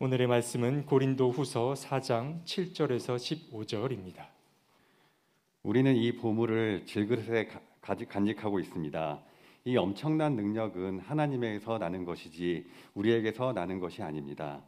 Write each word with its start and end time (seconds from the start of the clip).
오늘의 0.00 0.28
말씀은 0.28 0.86
고린도 0.86 1.32
후서 1.32 1.74
4장 1.74 2.44
7절에서 2.44 3.16
15절입니다. 3.50 4.28
우리는 5.64 5.96
이 5.96 6.12
보물을 6.12 6.86
질그릇에 6.86 7.48
간직하고 7.80 8.60
있습니다. 8.60 9.20
이 9.64 9.76
엄청난 9.76 10.36
능력은 10.36 11.00
하나님에게서 11.00 11.78
나는 11.78 12.04
것이지 12.04 12.70
우리에게서 12.94 13.52
나는 13.54 13.80
것이 13.80 14.00
아닙니다. 14.00 14.62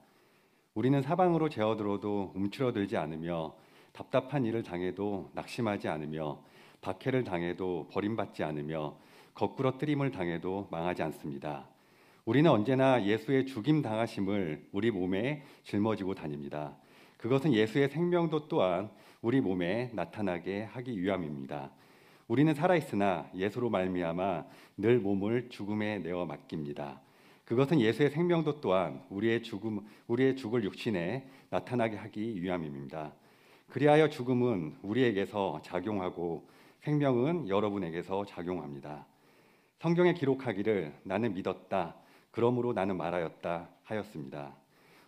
우리는 0.75 1.01
사방으로 1.01 1.49
재어들어도 1.49 2.33
움츠러들지 2.35 2.97
않으며 2.97 3.55
답답한 3.93 4.45
일을 4.45 4.65
당해도 4.65 5.31
낙심하지 5.35 5.87
않으며 5.87 6.43
박해를 6.81 7.23
당해도 7.23 7.87
버림받지 7.93 8.43
않으며 8.43 8.97
거꾸로 9.35 9.79
뜨림을 9.79 10.11
당해도 10.11 10.67
망하지 10.73 11.05
않습니다. 11.05 11.69
우리는 12.27 12.51
언제나 12.51 13.03
예수의 13.03 13.47
죽임 13.47 13.81
당하심을 13.81 14.69
우리 14.73 14.91
몸에 14.91 15.43
짊어지고 15.65 16.15
다닙니다. 16.15 16.77
그것은 17.17 17.53
예수의 17.55 17.89
생명도 17.89 18.49
또한 18.49 18.91
우리 19.23 19.41
몸에 19.41 19.91
나타나게 19.95 20.65
하기 20.65 21.01
위함입니다. 21.01 21.71
우리는 22.29 22.55
살아 22.55 22.77
있으나 22.77 23.29
예수로 23.35 23.71
말미암아 23.71 24.45
늘 24.77 24.99
몸을 24.99 25.49
죽음에 25.49 25.99
내어 25.99 26.27
맡깁니다. 26.27 27.01
그것은 27.45 27.81
예수의 27.81 28.11
생명도 28.11 28.61
또한 28.61 29.03
우리의 29.11 29.43
죽음 29.43 29.81
우리의 30.07 30.37
죽을 30.37 30.63
육신에 30.63 31.27
나타나게 31.49 31.97
하기 31.97 32.41
위함입니다. 32.43 33.13
그리하여 33.69 34.09
죽음은 34.09 34.77
우리에게서 34.83 35.61
작용하고 35.63 36.49
생명은 36.81 37.49
여러분에게서 37.49 38.27
작용합니다. 38.27 39.07
성경에 39.81 40.15
기록하기를 40.15 40.95
나는 41.05 41.35
믿었다. 41.35 41.97
그러므로 42.31 42.73
나는 42.73 42.97
말하였다 42.97 43.69
하였습니다. 43.85 44.55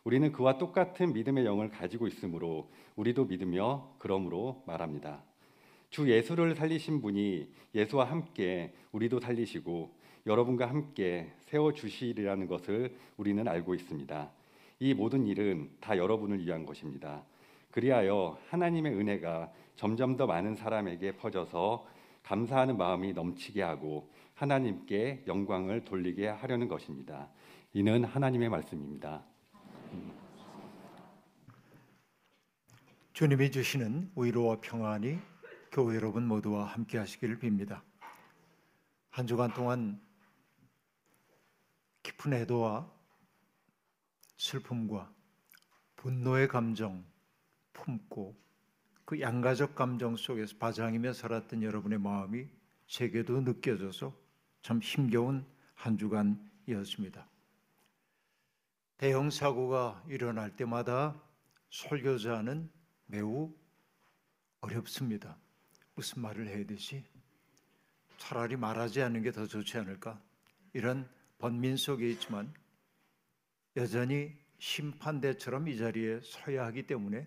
우리는 0.05 0.33
그와 0.33 0.59
똑같은 0.59 1.13
믿음의 1.13 1.45
영을 1.45 1.71
가지고 1.71 2.07
있으므로 2.07 2.69
우리도 2.97 3.27
믿으며 3.27 3.95
그러므로 3.99 4.63
말합니다. 4.67 5.23
주 5.91 6.11
예수를 6.11 6.55
살리신 6.55 7.03
분이 7.03 7.49
예수와 7.75 8.07
함께 8.07 8.73
우리도 8.93 9.21
살리시고 9.21 9.95
여러분과 10.27 10.69
함께 10.69 11.31
세워 11.41 11.73
주시리라는 11.73 12.47
것을 12.47 12.97
우리는 13.17 13.47
알고 13.47 13.75
있습니다. 13.75 14.31
이 14.81 14.95
모든 14.95 15.27
일은 15.27 15.71
다 15.81 15.97
여러분을 15.97 16.45
위한 16.45 16.67
것입니다. 16.67 17.23
그리하여 17.71 18.39
하나님의 18.49 18.95
은혜가 18.95 19.53
점점 19.77 20.17
더 20.17 20.27
많은 20.27 20.55
사람에게 20.55 21.13
퍼져서 21.13 21.87
감사하는 22.23 22.77
마음이 22.77 23.13
넘치게 23.13 23.63
하고 23.63 24.09
하나님께 24.43 25.23
영광을 25.29 25.85
돌리게 25.85 26.27
하려는 26.27 26.67
것입니다. 26.67 27.31
이는 27.75 28.03
하나님의 28.03 28.49
말씀입니다. 28.49 29.25
주님이 33.13 33.53
주시는 33.53 34.11
위로와 34.17 34.59
평안이 34.61 35.17
교회 35.71 35.95
여러분 35.95 36.27
모두와 36.27 36.65
함께 36.65 36.99
하시기를 36.99 37.39
빕니다. 37.39 37.83
한 39.11 39.29
주간 39.29 39.55
동안 39.55 40.01
깊은 42.03 42.33
애도와 42.33 42.91
슬픔과 44.39 45.13
분노의 45.95 46.49
감정 46.49 47.05
품고 47.75 48.35
그 49.05 49.21
양가적 49.21 49.77
감정 49.77 50.17
속에서 50.17 50.57
바장이며 50.59 51.13
살았던 51.13 51.63
여러분의 51.63 52.01
마음이 52.01 52.49
제게도 52.89 53.43
느껴져서 53.43 54.22
참 54.63 54.81
힘겨운 54.81 55.45
한 55.75 55.99
주간이었습니다. 55.99 57.29
대형 58.97 59.31
사고가 59.31 60.03
일어날 60.09 60.55
때마다 60.55 61.21
설교자는 61.71 62.71
매우 63.07 63.53
어렵습니다. 64.61 65.37
무슨 65.95 66.23
말을 66.23 66.47
해야 66.49 66.65
되지? 66.65 67.05
차라리 68.17 68.57
말하지 68.57 69.03
않는 69.03 69.23
게 69.23 69.33
더 69.33 69.47
좋지 69.47 69.77
않을까? 69.79 70.21
이런 70.73 71.09
번민 71.39 71.77
속에 71.77 72.09
있지만 72.11 72.55
여전히 73.77 74.33
심판대처럼 74.59 75.67
이 75.67 75.77
자리에 75.77 76.21
서야 76.23 76.65
하기 76.67 76.87
때문에 76.87 77.27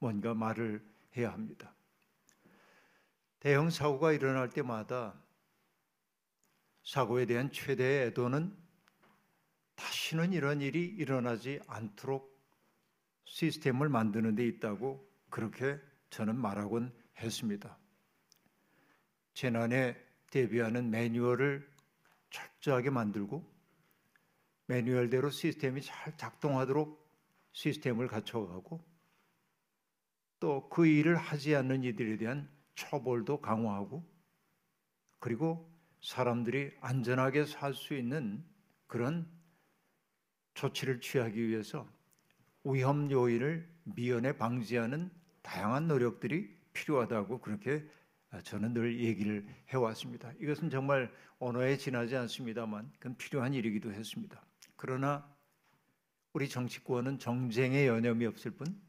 뭔가 0.00 0.34
말을 0.34 0.84
해야 1.16 1.32
합니다. 1.32 1.72
대형 3.38 3.70
사고가 3.70 4.12
일어날 4.12 4.50
때마다 4.50 5.14
사고에 6.86 7.26
대한 7.26 7.50
최대의 7.50 8.06
애도는 8.06 8.56
다시는 9.74 10.32
이런 10.32 10.60
일이 10.60 10.84
일어나지 10.84 11.60
않도록 11.66 12.40
시스템을 13.24 13.88
만드는 13.88 14.36
데 14.36 14.46
있다고 14.46 15.04
그렇게 15.28 15.80
저는 16.10 16.36
말하곤 16.36 16.94
했습니다. 17.18 17.76
재난에 19.34 19.96
대비하는 20.30 20.88
매뉴얼을 20.90 21.68
철저하게 22.30 22.90
만들고 22.90 23.44
매뉴얼대로 24.66 25.30
시스템이 25.30 25.82
잘 25.82 26.16
작동하도록 26.16 27.04
시스템을 27.50 28.06
갖춰가고 28.06 28.80
또 30.38 30.68
그 30.68 30.86
일을 30.86 31.16
하지 31.16 31.56
않는 31.56 31.82
이들에 31.82 32.16
대한 32.16 32.48
처벌도 32.76 33.40
강화하고 33.40 34.08
그리고 35.18 35.75
사람들이 36.06 36.70
안전하게 36.80 37.46
살 37.46 37.74
수 37.74 37.92
있는 37.92 38.44
그런 38.86 39.28
조치를 40.54 41.00
취하기 41.00 41.48
위해서 41.48 41.84
위험 42.62 43.10
요인을 43.10 43.68
미연에 43.82 44.36
방지하는 44.36 45.10
다양한 45.42 45.88
노력들이 45.88 46.56
필요하다고 46.74 47.40
그렇게 47.40 47.84
저는 48.44 48.72
늘 48.72 49.00
얘기를 49.00 49.44
해왔습니다. 49.70 50.32
이것은 50.38 50.70
정말 50.70 51.12
언어에 51.40 51.76
지나지 51.76 52.14
않습니다만 52.14 52.88
그건 53.00 53.16
필요한 53.16 53.52
일이기도 53.52 53.92
했습니다. 53.92 54.40
그러나 54.76 55.28
우리 56.34 56.48
정치권은 56.48 57.18
정쟁에 57.18 57.88
여념이 57.88 58.26
없을 58.26 58.52
뿐 58.52 58.80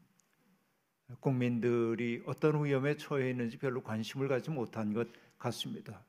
국민들이 1.18 2.22
어떤 2.26 2.64
위험에 2.64 2.96
처해 2.96 3.30
있는지 3.30 3.58
별로 3.58 3.82
관심을 3.82 4.28
가지 4.28 4.50
못한 4.50 4.94
것 4.94 5.08
같습니다. 5.36 6.04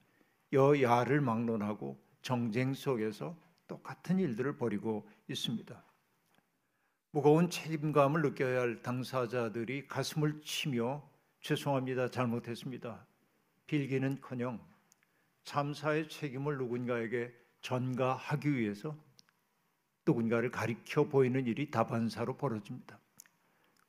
여야를 0.52 1.22
막론하고 1.22 2.00
정쟁 2.22 2.74
속에서 2.74 3.38
똑같은 3.68 4.20
일들을 4.20 4.58
벌이고 4.58 5.08
있습니다. 5.28 5.84
무거운 7.12 7.50
책임감을 7.50 8.22
느껴야 8.22 8.62
할 8.62 8.82
당사자들이 8.82 9.88
가슴을 9.88 10.42
치며 10.42 11.08
죄송합니다. 11.42 12.12
잘못했습니다. 12.12 13.06
빌기는커녕 13.68 14.60
참사의 15.44 16.10
책임을 16.10 16.58
누군가에게 16.58 17.34
전가하기 17.62 18.56
위해서 18.56 18.96
누군가를 20.06 20.52
가리켜 20.52 21.08
보이는 21.08 21.46
일이 21.46 21.70
다반사로 21.72 22.38
벌어집니다. 22.38 23.00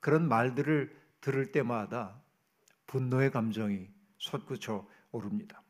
그런 0.00 0.28
말들을 0.28 0.96
들을 1.20 1.52
때마다 1.52 2.20
분노의 2.86 3.30
감정이 3.30 3.88
솟구쳐 4.18 4.86
오릅니다. 5.12 5.62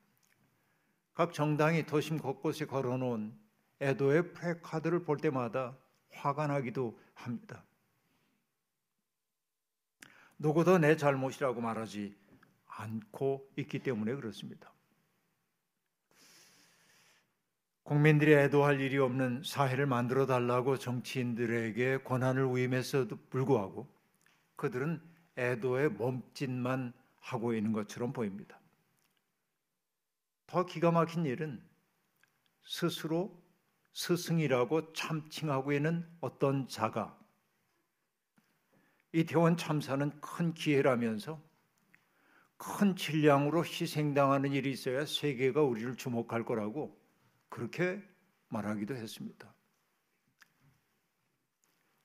각 1.20 1.34
정당이 1.34 1.84
도심 1.84 2.16
곳곳에 2.16 2.64
걸어놓은 2.64 3.38
애도의 3.82 4.32
프레카드를 4.32 5.04
볼 5.04 5.18
때마다 5.18 5.76
화가 6.12 6.46
나기도 6.46 6.98
합니다. 7.12 7.62
누구도 10.38 10.78
내 10.78 10.96
잘못이라고 10.96 11.60
말하지 11.60 12.16
않고 12.64 13.50
있기 13.58 13.80
때문에 13.80 14.14
그렇습니다. 14.14 14.72
국민들이 17.82 18.32
애도할 18.32 18.80
일이 18.80 18.96
없는 18.96 19.42
사회를 19.44 19.84
만들어 19.84 20.24
달라고 20.24 20.78
정치인들에게 20.78 21.98
권한을 21.98 22.56
위임했어도 22.56 23.18
불구하고 23.28 23.86
그들은 24.56 25.02
애도의 25.36 25.90
몸짓만 25.90 26.94
하고 27.18 27.52
있는 27.52 27.74
것처럼 27.74 28.14
보입니다. 28.14 28.59
더 30.50 30.66
기가 30.66 30.90
막힌 30.90 31.26
일은 31.26 31.62
스스로 32.64 33.40
스승이라고 33.92 34.92
참칭하고 34.94 35.72
있는 35.72 36.04
어떤 36.20 36.66
자가 36.66 37.16
이태원 39.12 39.56
참사는 39.56 40.10
큰 40.20 40.52
기회라면서 40.52 41.40
큰 42.56 42.96
질량으로 42.96 43.64
희생당하는 43.64 44.52
일이 44.52 44.72
있어야 44.72 45.06
세계가 45.06 45.62
우리를 45.62 45.94
주목할 45.94 46.44
거라고 46.44 47.00
그렇게 47.48 48.02
말하기도 48.48 48.96
했습니다. 48.96 49.54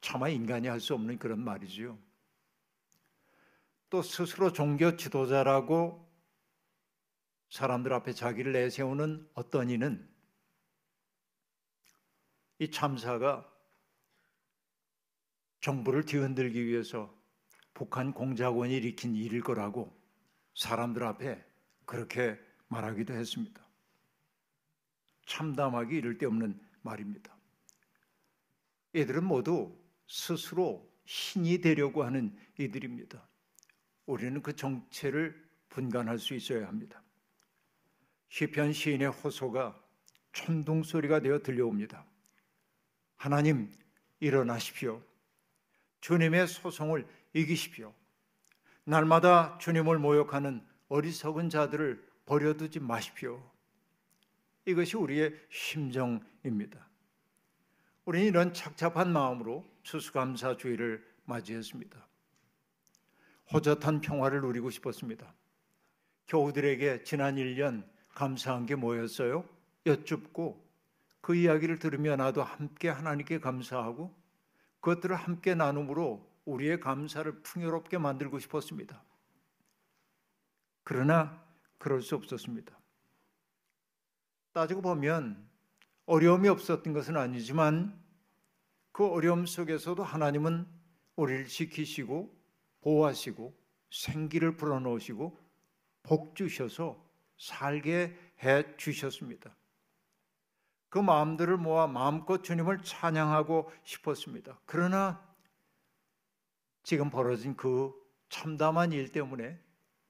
차마 0.01 0.29
인간이 0.29 0.67
할 0.67 0.79
수 0.79 0.93
없는 0.93 1.17
그런 1.17 1.39
말이지요. 1.43 1.97
또 3.89 4.03
스스로 4.03 4.53
종교 4.53 4.95
지도자라고 4.95 6.04
사람들 7.49 7.93
앞에 7.93 8.13
자기를 8.13 8.51
내세우는 8.51 9.29
어떤 9.33 9.69
이는 9.69 10.07
이 12.59 12.71
참사가 12.71 13.49
정부를 15.61 16.05
뒤흔들기 16.05 16.65
위해서 16.65 17.13
북한 17.73 18.13
공작원이 18.13 18.75
일으킨 18.75 19.15
일일 19.15 19.41
거라고 19.41 19.95
사람들 20.53 21.03
앞에 21.03 21.43
그렇게 21.85 22.39
말하기도 22.67 23.13
했습니다. 23.13 23.65
참담하기 25.25 25.95
이를 25.95 26.17
데 26.17 26.25
없는 26.25 26.59
말입니다. 26.81 27.35
이들은 28.93 29.25
모두 29.25 29.77
스스로 30.07 30.89
신이 31.05 31.59
되려고 31.59 32.03
하는 32.03 32.37
이들입니다. 32.57 33.27
우리는 34.05 34.41
그 34.41 34.55
정체를 34.55 35.43
분간할 35.69 36.19
수 36.19 36.33
있어야 36.33 36.67
합니다. 36.67 37.03
시편 38.35 38.73
시인의 38.73 39.11
호소가 39.11 39.81
천둥 40.33 40.83
소리가 40.83 41.21
되어 41.21 41.39
들려옵니다. 41.39 42.05
하나님 43.15 43.71
일어나십시오. 44.19 45.01
주님의 46.01 46.45
소송을 46.49 47.07
이기십시오. 47.31 47.93
날마다 48.83 49.57
주님을 49.59 49.99
모욕하는 49.99 50.67
어리석은 50.89 51.49
자들을 51.49 52.05
버려두지 52.25 52.81
마십시오. 52.81 53.41
이것이 54.65 54.97
우리의 54.97 55.33
심정입니다. 55.49 56.89
우리는 58.03 58.27
이런 58.27 58.53
착잡한 58.53 59.13
마음으로 59.13 59.65
추수감사 59.83 60.57
주의를 60.57 61.07
맞이했습니다. 61.23 62.05
호젓한 63.53 64.01
평화를 64.01 64.41
누리고 64.41 64.71
싶었습니다. 64.71 65.33
교우들에게 66.27 67.03
지난 67.03 67.37
1년 67.37 67.94
감사한 68.15 68.65
게 68.65 68.75
뭐였어요? 68.75 69.47
여쭙고 69.85 70.65
그 71.21 71.35
이야기를 71.35 71.79
들으며 71.79 72.15
나도 72.15 72.41
함께 72.41 72.89
하나님께 72.89 73.39
감사하고 73.39 74.13
그것들을 74.79 75.15
함께 75.15 75.53
나눔으로 75.53 76.27
우리의 76.45 76.79
감사를 76.79 77.41
풍요롭게 77.41 77.97
만들고 77.97 78.39
싶었습니다. 78.39 79.03
그러나 80.83 81.43
그럴 81.77 82.01
수 82.01 82.15
없었습니다. 82.15 82.75
따지고 84.53 84.81
보면 84.81 85.47
어려움이 86.05 86.47
없었던 86.47 86.93
것은 86.93 87.17
아니지만 87.17 87.99
그 88.91 89.05
어려움 89.05 89.45
속에서도 89.45 90.01
하나님은 90.01 90.65
우리를 91.15 91.47
지키시고 91.47 92.33
보호하시고 92.81 93.53
생기를 93.91 94.55
불어넣으시고 94.55 95.37
복 96.03 96.35
주셔서 96.35 97.04
살게 97.37 98.17
해 98.43 98.75
주셨습니다. 98.77 99.55
그 100.89 100.99
마음들을 100.99 101.57
모아 101.57 101.87
마음껏 101.87 102.43
주님을 102.43 102.83
찬양하고 102.83 103.71
싶었습니다. 103.83 104.59
그러나 104.65 105.21
지금 106.83 107.09
벌어진 107.09 107.55
그 107.55 107.93
참담한 108.29 108.93
일 108.93 109.11
때문에 109.11 109.59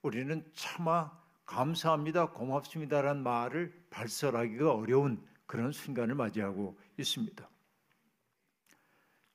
우리는 0.01 0.45
차마 0.53 1.11
감사합니다, 1.45 2.31
고맙습니다라는 2.31 3.23
말을 3.23 3.87
발설하기가 3.89 4.73
어려운 4.73 5.25
그런 5.45 5.71
순간을 5.71 6.15
맞이하고 6.15 6.77
있습니다. 6.97 7.49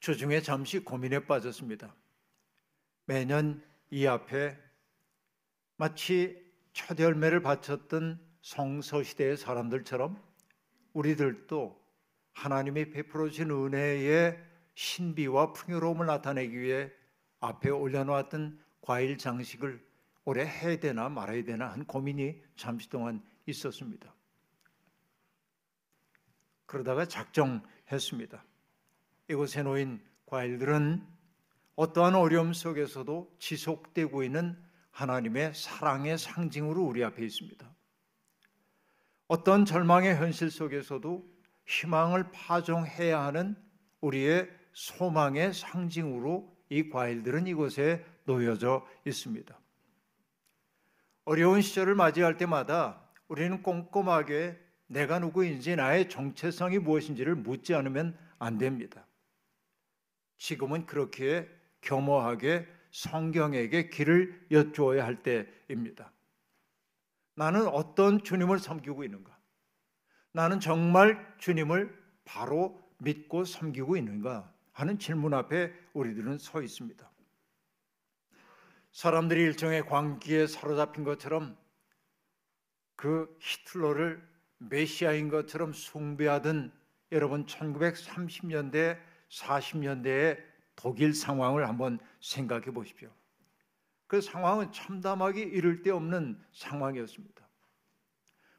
주중에 0.00 0.40
잠시 0.40 0.80
고민에 0.80 1.26
빠졌습니다. 1.26 1.94
매년 3.04 3.62
이 3.90 4.06
앞에 4.06 4.56
마치 5.76 6.49
첫 6.72 6.98
열매를 6.98 7.42
바쳤던 7.42 8.20
성서 8.42 9.02
시대의 9.02 9.36
사람들처럼 9.36 10.20
우리들도 10.92 11.80
하나님이 12.32 12.90
베풀어 12.90 13.28
주신 13.28 13.50
은혜의 13.50 14.42
신비와 14.74 15.52
풍요로움을 15.52 16.06
나타내기 16.06 16.58
위해 16.58 16.90
앞에 17.40 17.70
올려놓았던 17.70 18.60
과일 18.80 19.18
장식을 19.18 19.84
올해 20.24 20.44
해야 20.44 20.78
되나 20.78 21.08
말아야 21.08 21.44
되나 21.44 21.70
한 21.70 21.84
고민이 21.84 22.40
잠시 22.56 22.88
동안 22.88 23.22
있었습니다. 23.46 24.14
그러다가 26.66 27.04
작정했습니다. 27.04 28.44
이곳에 29.28 29.62
놓인 29.62 30.00
과일들은 30.26 31.06
어떠한 31.74 32.14
어려움 32.14 32.52
속에서도 32.52 33.36
지속되고 33.38 34.22
있는 34.22 34.69
하나님의 34.90 35.54
사랑의 35.54 36.18
상징으로 36.18 36.82
우리 36.82 37.04
앞에 37.04 37.24
있습니다. 37.24 37.68
어떤 39.28 39.64
절망의 39.64 40.16
현실 40.16 40.50
속에서도 40.50 41.24
희망을 41.66 42.30
파종해야 42.32 43.22
하는 43.22 43.56
우리의 44.00 44.50
소망의 44.72 45.54
상징으로 45.54 46.56
이 46.68 46.88
과일들은 46.88 47.46
이곳에 47.46 48.04
놓여져 48.24 48.86
있습니다. 49.04 49.58
어려운 51.24 51.62
시절을 51.62 51.94
맞이할 51.94 52.36
때마다 52.36 53.08
우리는 53.28 53.62
꼼꼼하게 53.62 54.58
내가 54.86 55.20
누구인지 55.20 55.76
나의 55.76 56.08
정체성이 56.08 56.78
무엇인지를 56.78 57.36
묻지 57.36 57.74
않으면 57.74 58.18
안 58.40 58.58
됩니다. 58.58 59.06
지금은 60.38 60.86
그렇게 60.86 61.48
겸허하게 61.82 62.66
성경에게 62.90 63.88
길을 63.88 64.46
여쭈어야 64.50 65.04
할 65.04 65.22
때입니다. 65.22 66.12
나는 67.34 67.66
어떤 67.68 68.22
주님을 68.22 68.58
섬기고 68.58 69.04
있는가? 69.04 69.38
나는 70.32 70.60
정말 70.60 71.34
주님을 71.38 71.96
바로 72.24 72.80
믿고 72.98 73.44
섬기고 73.44 73.96
있는가? 73.96 74.52
하는 74.72 74.98
질문 74.98 75.34
앞에 75.34 75.72
우리들은 75.92 76.38
서 76.38 76.62
있습니다. 76.62 77.10
사람들이 78.92 79.40
일종의 79.42 79.86
광기에 79.86 80.46
사로잡힌 80.46 81.04
것처럼 81.04 81.56
그 82.96 83.36
히틀러를 83.40 84.26
메시아인 84.58 85.28
것처럼 85.28 85.72
숭배하던 85.72 86.72
여러분 87.12 87.46
1930년대 87.46 88.98
40년대의 89.30 90.49
독일 90.80 91.12
상황을 91.12 91.68
한번 91.68 91.98
생각해 92.20 92.70
보십시오. 92.72 93.10
그 94.06 94.22
상황은 94.22 94.72
참담하기 94.72 95.38
이를 95.38 95.82
데 95.82 95.90
없는 95.90 96.42
상황이었습니다. 96.52 97.46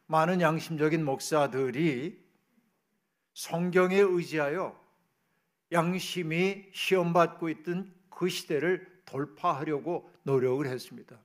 많은 0.05 0.39
양심적인 0.39 1.03
목사들이 1.03 2.23
성경에 3.33 3.97
의지하여 3.97 4.79
양심이 5.71 6.69
시험받고 6.73 7.49
있던 7.49 7.91
그 8.11 8.29
시대를 8.29 9.01
돌파하려고 9.05 10.07
노력을 10.21 10.63
했습니다. 10.67 11.19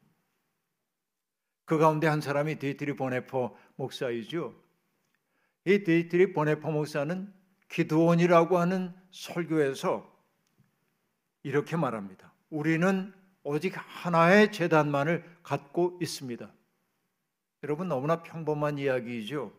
그 1.67 1.77
가운데 1.77 2.07
한 2.07 2.23
사람이 2.23 2.59
디트리히 2.59 2.97
본회퍼 2.97 3.55
목사이죠. 3.77 4.55
이 5.67 5.85
디트리히 5.85 6.33
본회퍼 6.33 6.71
목사는 6.71 7.31
기드온이라고 7.69 8.57
하는 8.57 8.95
설교에서 9.11 10.16
이렇게 11.47 11.77
말합니다. 11.77 12.33
우리는 12.51 13.13
오직 13.45 13.75
하나의 13.77 14.51
제단만을 14.51 15.23
갖고 15.45 15.97
있습니다. 16.03 16.53
여러분 17.63 17.87
너무나 17.87 18.25
평범한 18.25 18.79
이야기이죠. 18.79 19.53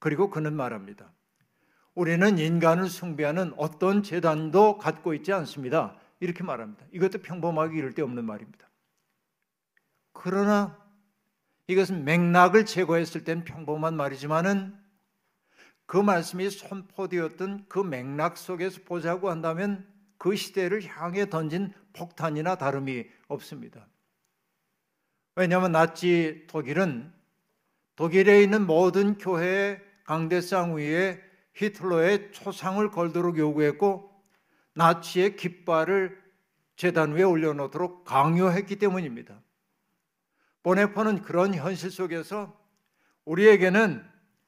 그리고 0.00 0.28
그는 0.28 0.56
말합니다. 0.56 1.12
우리는 1.94 2.38
인간을 2.38 2.88
숭배하는 2.88 3.54
어떤 3.56 4.02
제단도 4.02 4.78
갖고 4.78 5.14
있지 5.14 5.32
않습니다. 5.32 5.96
이렇게 6.18 6.42
말합니다. 6.42 6.84
이것도 6.90 7.18
평범하기 7.18 7.78
이를 7.78 7.94
데 7.94 8.02
없는 8.02 8.24
말입니다. 8.24 8.68
그러나 10.12 10.76
이것은 11.68 12.04
맥락을 12.04 12.66
제거했을 12.66 13.22
땐 13.22 13.44
평범한 13.44 13.94
말이지만은 13.96 14.76
그 15.86 15.96
말씀이 15.96 16.50
선포되었던 16.50 17.66
그 17.68 17.78
맥락 17.78 18.36
속에서 18.36 18.80
보자고 18.84 19.30
한다면 19.30 19.86
그 20.18 20.36
시대를 20.36 20.84
향해 20.84 21.30
던진 21.30 21.72
폭탄이나 21.92 22.56
다름이 22.56 23.06
없습니다. 23.28 23.88
왜냐하면 25.36 25.72
나치 25.72 26.44
독일은 26.48 27.12
독일에 27.94 28.42
있는 28.42 28.66
모든 28.66 29.16
교회의 29.16 29.80
강대상 30.04 30.76
위에 30.76 31.20
히틀러의 31.54 32.32
초상을 32.32 32.88
걸도록 32.90 33.38
요구했고 33.38 34.08
나치의 34.74 35.36
깃발을 35.36 36.20
재단 36.76 37.12
위에 37.12 37.22
올려놓도록 37.24 38.04
강요했기 38.04 38.76
때문입니다. 38.76 39.40
보네포는 40.62 41.22
그런 41.22 41.54
현실 41.54 41.90
속에서 41.90 42.56
우리에게는 43.24 44.04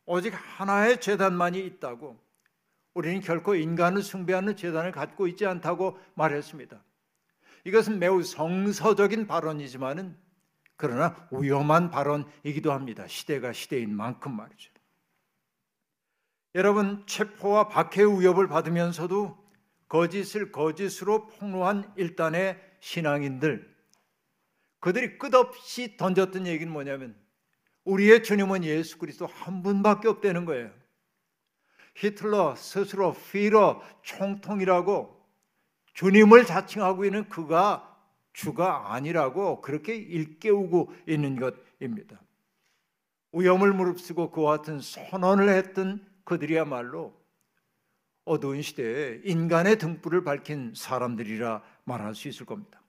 오직 0.07 0.31
하나의 0.31 1.01
재단만이 1.01 1.59
있다고 1.67 2.19
우리는 2.95 3.21
결코 3.21 3.55
인간을 3.55 4.03
숭배하는 4.03 4.57
재단을 4.57 4.93
갖고 4.93 5.27
있지 5.27 5.47
않다고 5.47 5.99
말했습니다. 6.15 6.83
이것은 7.65 7.99
매우 7.99 8.23
성서적인 8.23 9.27
발언이지만은 9.27 10.17
그러나 10.77 11.29
위험한 11.31 11.91
발언이기도 11.91 12.73
합니다. 12.73 13.07
시대가 13.07 13.53
시대인 13.53 13.95
만큼 13.95 14.35
말이죠. 14.35 14.73
여러분 16.55 17.05
체포와 17.07 17.69
박해의 17.69 18.21
위협을 18.21 18.49
받으면서도 18.49 19.39
거짓을 19.89 20.51
거짓으로 20.51 21.27
폭로한 21.27 21.93
일단의 21.97 22.59
신앙인들 22.81 23.71
그들이 24.81 25.19
끝없이 25.19 25.97
던졌던 25.97 26.47
얘기는 26.47 26.73
뭐냐면 26.73 27.15
우리의 27.85 28.23
주님은 28.23 28.65
예수 28.65 28.99
그리스도 28.99 29.27
한 29.27 29.63
분밖에 29.63 30.09
없다는 30.09 30.45
거예요. 30.45 30.71
히틀러 32.01 32.57
스스로 32.57 33.15
피러 33.31 33.83
총통이라고 34.03 35.21
주님을 35.93 36.47
자칭하고 36.47 37.05
있는 37.05 37.29
그가 37.29 37.87
주가 38.33 38.95
아니라고 38.95 39.61
그렇게 39.61 39.95
일깨우고 39.95 40.95
있는 41.07 41.37
것입니다. 41.37 42.19
위험을 43.33 43.75
무릅쓰고 43.75 44.31
그와 44.31 44.59
같은 44.59 44.81
선언을 44.81 45.51
했던 45.51 46.05
그들이야말로 46.25 47.15
어두운 48.25 48.63
시대에 48.63 49.21
인간의 49.25 49.79
등불을 49.79 50.25
밝힌 50.25 50.73
사람들이라 50.75 51.63
말할 51.85 52.15
수 52.15 52.29
있을 52.29 52.47
겁니다. 52.47 52.81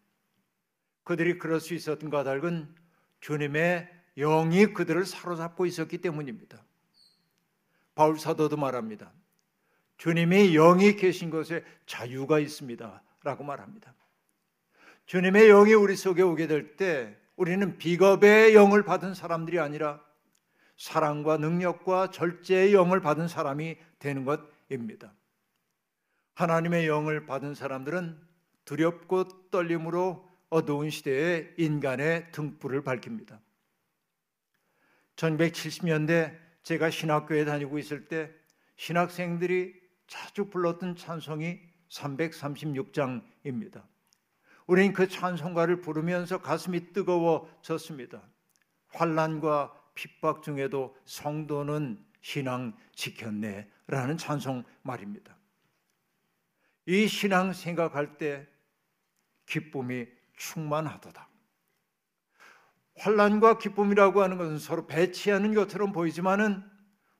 그들이 1.04 1.38
그럴 1.38 1.60
수 1.60 1.74
있었던 1.74 2.10
까닭은 2.10 2.74
주님의 3.20 3.90
영이 4.18 4.68
그들을 4.68 5.06
사로잡고 5.06 5.66
있었기 5.66 5.98
때문입니다. 5.98 6.64
바울 8.02 8.18
사도도 8.18 8.58
말합니다. 8.58 9.14
주님이 9.98 10.54
영이 10.54 10.96
계신 10.96 11.30
곳에 11.30 11.64
자유가 11.86 12.40
있습니다. 12.40 13.04
라고 13.22 13.44
말합니다. 13.44 13.94
주님의 15.06 15.50
영이 15.50 15.76
우리 15.76 15.96
속에 15.96 16.24
오게 16.24 16.48
될 16.48 16.78
때 16.78 17.16
우리는 17.36 17.78
비겁의 17.78 18.56
영을 18.56 18.82
받은 18.84 19.14
사람들이 19.14 19.60
아니라 19.60 20.04
사랑과 20.78 21.38
능력과 21.38 22.10
절제의 22.10 22.74
영을 22.74 23.02
받은 23.02 23.28
사람이 23.28 23.78
되는 24.00 24.26
것입니다. 24.26 25.14
하나님의 26.34 26.88
영을 26.88 27.28
받은 27.28 27.54
사람들은 27.54 28.20
두렵고 28.66 29.50
떨림으로 29.52 30.28
어두운 30.50 30.90
시대에 30.90 31.54
인간의 31.56 32.32
등불을 32.32 32.84
밝힙니다. 32.84 33.40
1970년대 35.18 36.51
제가 36.64 36.90
신학교에 36.90 37.46
다니고 37.46 37.80
있을 37.80 38.08
때 38.08 38.32
신학생들이 38.76 39.80
자주 40.08 40.50
불렀던 40.50 40.96
찬송이 40.96 41.60
336장입니다. 41.90 43.84
우리는 44.68 44.94
그 44.94 45.08
찬송가를 45.08 45.82
부르면서 45.82 46.42
가슴이 46.42 46.94
뜨거워졌습니다. 46.94 48.22
환란과 48.90 49.74
핍박 49.94 50.44
중에도 50.44 50.96
성도는 51.06 52.04
신앙 52.22 52.78
지켰네라는 52.96 54.18
찬송 54.18 54.64
말입니다. 54.84 55.36
이 56.86 57.08
신앙 57.08 57.54
생각할 57.54 58.18
때 58.18 58.48
기쁨이 59.46 60.08
충만하도다. 60.38 61.31
환란과 63.02 63.58
기쁨이라고 63.58 64.22
하는 64.22 64.38
것은 64.38 64.60
서로 64.60 64.86
배치하는 64.86 65.56
것처럼 65.56 65.92
보이지만은 65.92 66.64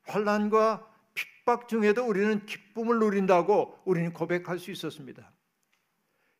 환란과 0.04 0.88
핍박 1.12 1.68
중에도 1.68 2.06
우리는 2.06 2.46
기쁨을 2.46 3.00
누린다고 3.00 3.80
우리는 3.84 4.12
고백할 4.12 4.60
수 4.60 4.70
있었습니다. 4.70 5.32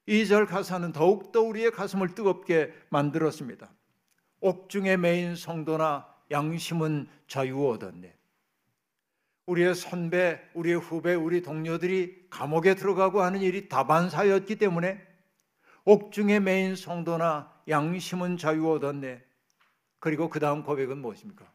2절 0.06 0.46
가사는 0.46 0.92
더욱더 0.92 1.42
우리의 1.42 1.72
가슴을 1.72 2.14
뜨겁게 2.14 2.72
만들었습니다. 2.88 3.68
옥중에 4.40 4.96
매인 4.96 5.34
성도나 5.34 6.06
양심은 6.30 7.08
자유 7.26 7.66
얻었네. 7.66 8.14
우리의 9.46 9.74
선배, 9.74 10.40
우리의 10.54 10.78
후배, 10.78 11.14
우리 11.14 11.42
동료들이 11.42 12.28
감옥에 12.30 12.76
들어가고 12.76 13.22
하는 13.22 13.40
일이 13.40 13.68
다반사였기 13.68 14.56
때문에 14.56 15.04
옥중에 15.84 16.38
매인 16.38 16.76
성도나 16.76 17.52
양심은 17.68 18.36
자유 18.36 18.70
얻었네. 18.70 19.31
그리고 20.02 20.28
그 20.28 20.40
다음 20.40 20.64
고백은 20.64 20.98
무엇입니까? 20.98 21.48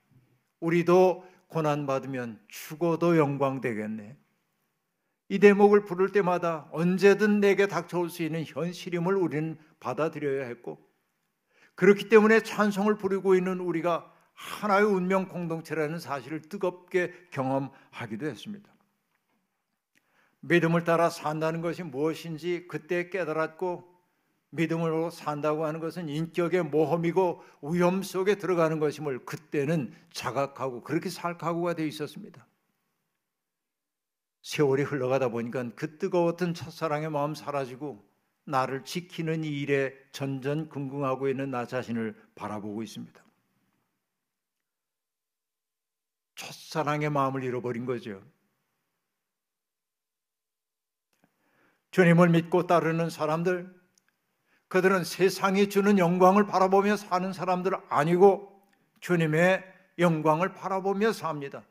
우리도 0.61 1.27
고난받으면 1.49 2.39
죽어도 2.47 3.17
영광 3.17 3.59
되겠네. 3.59 4.15
이 5.27 5.39
대목을 5.39 5.83
부를 5.83 6.13
때마다 6.13 6.69
언제든 6.71 7.41
내게 7.41 7.67
닥쳐올 7.67 8.09
수 8.09 8.23
있는 8.23 8.45
현실임을 8.45 9.17
우리는 9.17 9.57
받아들여야 9.81 10.45
했고, 10.45 10.81
그렇기 11.75 12.07
때문에 12.07 12.39
찬송을 12.39 12.95
부르고 12.95 13.35
있는 13.35 13.59
우리가 13.59 14.09
하나의 14.33 14.85
운명 14.85 15.27
공동체라는 15.27 15.99
사실을 15.99 16.39
뜨겁게 16.39 17.11
경험하기도 17.31 18.27
했습니다. 18.27 18.73
믿음을 20.39 20.85
따라 20.85 21.09
산다는 21.09 21.59
것이 21.59 21.83
무엇인지 21.83 22.67
그때 22.69 23.09
깨달았고 23.09 23.96
믿음으로 24.49 25.09
산다고 25.09 25.65
하는 25.65 25.79
것은 25.79 26.07
인격의 26.09 26.63
모험이고 26.63 27.43
위험 27.63 28.01
속에 28.01 28.35
들어가는 28.35 28.79
것임을 28.79 29.25
그때는 29.25 29.93
자각하고 30.11 30.83
그렇게 30.83 31.09
살 31.09 31.37
각오가 31.37 31.73
되어 31.73 31.85
있었습니다. 31.85 32.47
세월이 34.41 34.83
흘러가다 34.83 35.29
보니까 35.29 35.69
그 35.75 35.97
뜨거웠던 35.97 36.53
첫사랑의 36.53 37.09
마음 37.09 37.35
사라지고 37.35 38.07
나를 38.45 38.85
지키는 38.85 39.43
이 39.43 39.49
일에 39.59 39.93
전전긍긍하고 40.13 41.27
있는 41.27 41.51
나 41.51 41.65
자신을 41.65 42.15
바라보고 42.35 42.81
있습니다. 42.81 43.21
첫사랑의 46.35 47.09
마음을 47.09 47.43
잃어버린 47.43 47.85
거죠. 47.85 48.23
주님을 51.91 52.29
믿고 52.29 52.67
따르는 52.67 53.09
사람들, 53.09 53.76
그들은 54.67 55.03
세상이 55.03 55.69
주는 55.69 55.97
영광을 55.97 56.45
바라보며 56.45 56.97
사는 56.97 57.31
사람들 57.31 57.73
아니고 57.89 58.61
주님의 58.99 59.63
영광을 59.99 60.53
바라보며 60.53 61.13
삽니다. 61.13 61.63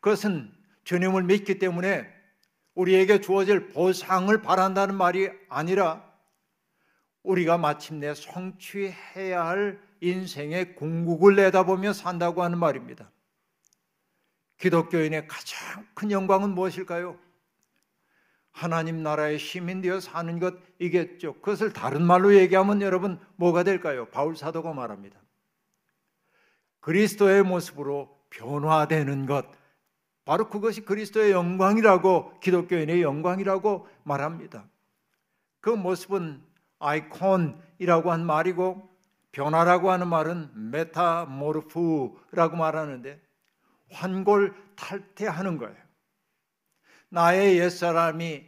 그것은 0.00 0.52
주님을 0.84 1.24
믿기 1.24 1.58
때문에 1.58 2.06
우리에게 2.74 3.20
주어질 3.20 3.68
보상을 3.68 4.40
바란다는 4.42 4.94
말이 4.94 5.30
아니라 5.48 6.04
우리가 7.22 7.58
마침내 7.58 8.14
성취해야 8.14 9.44
할 9.44 9.80
인생의 10.00 10.74
궁극을 10.76 11.36
내다보며 11.36 11.92
산다고 11.92 12.42
하는 12.42 12.58
말입니다. 12.58 13.10
기독교인의 14.58 15.26
가장 15.26 15.86
큰 15.94 16.10
영광은 16.10 16.50
무엇일까요? 16.50 17.18
하나님 18.52 19.02
나라의 19.02 19.38
시민 19.38 19.80
되어 19.80 20.00
사는 20.00 20.38
것 20.38 20.54
이겠죠. 20.78 21.34
그것을 21.34 21.72
다른 21.72 22.02
말로 22.02 22.34
얘기하면 22.34 22.82
여러분 22.82 23.18
뭐가 23.36 23.62
될까요? 23.62 24.06
바울 24.10 24.36
사도가 24.36 24.72
말합니다. 24.72 25.20
그리스도의 26.80 27.42
모습으로 27.42 28.18
변화되는 28.30 29.26
것. 29.26 29.46
바로 30.24 30.48
그것이 30.48 30.84
그리스도의 30.84 31.32
영광이라고 31.32 32.40
기독교인의 32.40 33.02
영광이라고 33.02 33.88
말합니다. 34.04 34.64
그 35.60 35.70
모습은 35.70 36.42
아이콘이라고 36.78 38.10
한 38.10 38.24
말이고 38.24 38.88
변화라고 39.32 39.90
하는 39.90 40.08
말은 40.08 40.70
메타모르프라고 40.70 42.56
말하는데 42.56 43.20
환골 43.92 44.54
탈태하는 44.76 45.58
거예요. 45.58 45.89
나의 47.10 47.58
옛사람이 47.58 48.46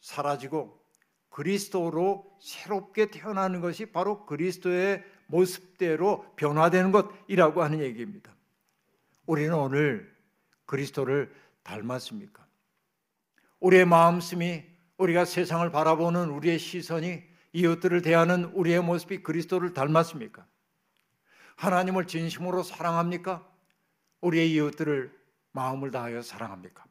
사라지고 0.00 0.80
그리스도로 1.28 2.38
새롭게 2.40 3.10
태어나는 3.10 3.60
것이 3.60 3.86
바로 3.86 4.24
그리스도의 4.24 5.04
모습대로 5.26 6.24
변화되는 6.36 6.92
것이라고 6.92 7.62
하는 7.62 7.80
얘기입니다. 7.80 8.34
우리는 9.26 9.52
오늘 9.54 10.16
그리스도를 10.64 11.34
닮았습니까? 11.62 12.46
우리의 13.60 13.84
마음씀이 13.84 14.64
우리가 14.98 15.24
세상을 15.24 15.68
바라보는 15.70 16.30
우리의 16.30 16.58
시선이 16.58 17.22
이웃들을 17.52 18.02
대하는 18.02 18.44
우리의 18.46 18.82
모습이 18.82 19.22
그리스도를 19.22 19.74
닮았습니까? 19.74 20.46
하나님을 21.56 22.06
진심으로 22.06 22.62
사랑합니까? 22.62 23.46
우리의 24.20 24.52
이웃들을 24.52 25.12
마음을 25.52 25.90
다하여 25.90 26.22
사랑합니까? 26.22 26.84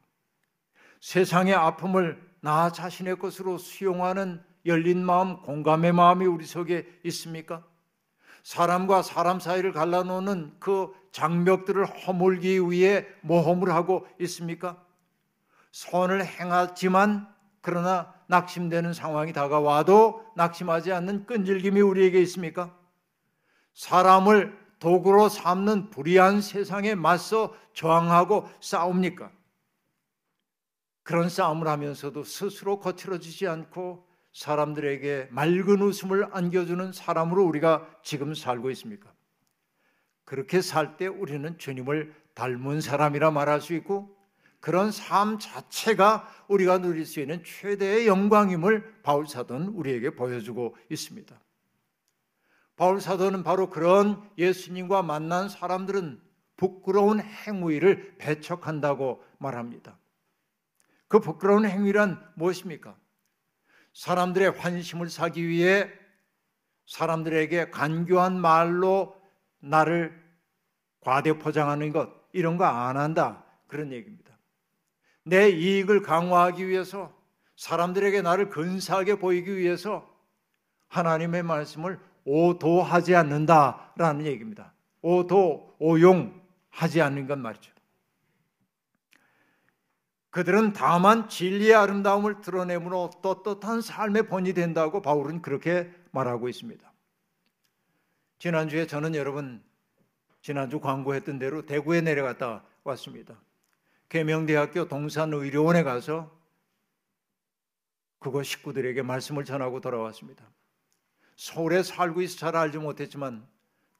세상의 1.00 1.54
아픔을 1.54 2.20
나 2.40 2.70
자신의 2.70 3.18
것으로 3.18 3.58
수용하는 3.58 4.42
열린 4.64 5.04
마음, 5.04 5.42
공감의 5.42 5.92
마음이 5.92 6.26
우리 6.26 6.44
속에 6.44 6.86
있습니까? 7.04 7.64
사람과 8.42 9.02
사람 9.02 9.40
사이를 9.40 9.72
갈라놓는 9.72 10.56
그 10.60 10.92
장벽들을 11.12 11.84
허물기 11.86 12.60
위해 12.70 13.06
모험을 13.22 13.72
하고 13.74 14.06
있습니까? 14.20 14.82
선을 15.72 16.24
행하지만 16.24 17.28
그러나 17.60 18.14
낙심되는 18.28 18.92
상황이 18.92 19.32
다가와도 19.32 20.24
낙심하지 20.36 20.92
않는 20.92 21.26
끈질김이 21.26 21.80
우리에게 21.80 22.20
있습니까? 22.22 22.72
사람을 23.74 24.56
도구로 24.78 25.28
삼는 25.28 25.90
불의한 25.90 26.40
세상에 26.40 26.94
맞서 26.94 27.54
저항하고 27.72 28.48
싸웁니까? 28.60 29.30
그런 31.06 31.28
싸움을 31.28 31.68
하면서도 31.68 32.24
스스로 32.24 32.80
거칠어지지 32.80 33.46
않고 33.46 34.04
사람들에게 34.32 35.28
맑은 35.30 35.80
웃음을 35.80 36.26
안겨주는 36.32 36.90
사람으로 36.90 37.44
우리가 37.44 37.88
지금 38.02 38.34
살고 38.34 38.70
있습니까? 38.72 39.14
그렇게 40.24 40.60
살 40.60 40.96
때 40.96 41.06
우리는 41.06 41.56
주님을 41.58 42.12
닮은 42.34 42.80
사람이라 42.80 43.30
말할 43.30 43.60
수 43.60 43.74
있고 43.74 44.18
그런 44.58 44.90
삶 44.90 45.38
자체가 45.38 46.26
우리가 46.48 46.78
누릴 46.78 47.06
수 47.06 47.20
있는 47.20 47.44
최대의 47.44 48.08
영광임을 48.08 49.02
바울 49.04 49.28
사도는 49.28 49.68
우리에게 49.68 50.10
보여주고 50.10 50.76
있습니다. 50.90 51.40
바울 52.74 53.00
사도는 53.00 53.44
바로 53.44 53.70
그런 53.70 54.28
예수님과 54.38 55.02
만난 55.02 55.48
사람들은 55.48 56.20
부끄러운 56.56 57.20
행위를 57.20 58.16
배척한다고 58.18 59.22
말합니다. 59.38 60.00
그 61.08 61.20
부끄러운 61.20 61.64
행위란 61.64 62.20
무엇입니까? 62.34 62.96
사람들의 63.94 64.50
환심을 64.52 65.08
사기 65.08 65.46
위해 65.46 65.90
사람들에게 66.86 67.70
간교한 67.70 68.40
말로 68.40 69.20
나를 69.58 70.22
과대 71.00 71.32
포장하는 71.32 71.92
것 71.92 72.10
이런 72.32 72.56
거 72.56 72.64
안 72.64 72.96
한다 72.96 73.44
그런 73.66 73.92
얘기입니다. 73.92 74.36
내 75.24 75.48
이익을 75.48 76.02
강화하기 76.02 76.68
위해서 76.68 77.12
사람들에게 77.56 78.22
나를 78.22 78.50
근사하게 78.50 79.16
보이기 79.16 79.56
위해서 79.56 80.08
하나님의 80.88 81.42
말씀을 81.42 81.98
오도하지 82.24 83.14
않는다라는 83.14 84.26
얘기입니다. 84.26 84.72
오도 85.00 85.74
오용하지 85.78 87.00
않는 87.00 87.26
것 87.26 87.38
말이죠. 87.38 87.72
그들은 90.36 90.74
다만 90.74 91.30
진리의 91.30 91.74
아름다움을 91.74 92.42
드러내므로 92.42 93.10
떳떳한 93.22 93.80
삶의 93.80 94.28
본이 94.28 94.52
된다고 94.52 95.00
바울은 95.00 95.40
그렇게 95.40 95.90
말하고 96.10 96.50
있습니다. 96.50 96.92
지난주에 98.38 98.86
저는 98.86 99.14
여러분 99.14 99.64
지난주 100.42 100.78
광고했던 100.78 101.38
대로 101.38 101.64
대구에 101.64 102.02
내려갔다 102.02 102.64
왔습니다. 102.84 103.40
계명대학교 104.10 104.88
동산의료원에 104.88 105.82
가서 105.84 106.30
그곳 108.18 108.42
식구들에게 108.42 109.00
말씀을 109.00 109.46
전하고 109.46 109.80
돌아왔습니다. 109.80 110.44
서울에 111.36 111.82
살고 111.82 112.20
있어 112.20 112.36
잘 112.36 112.56
알지 112.56 112.76
못했지만 112.76 113.48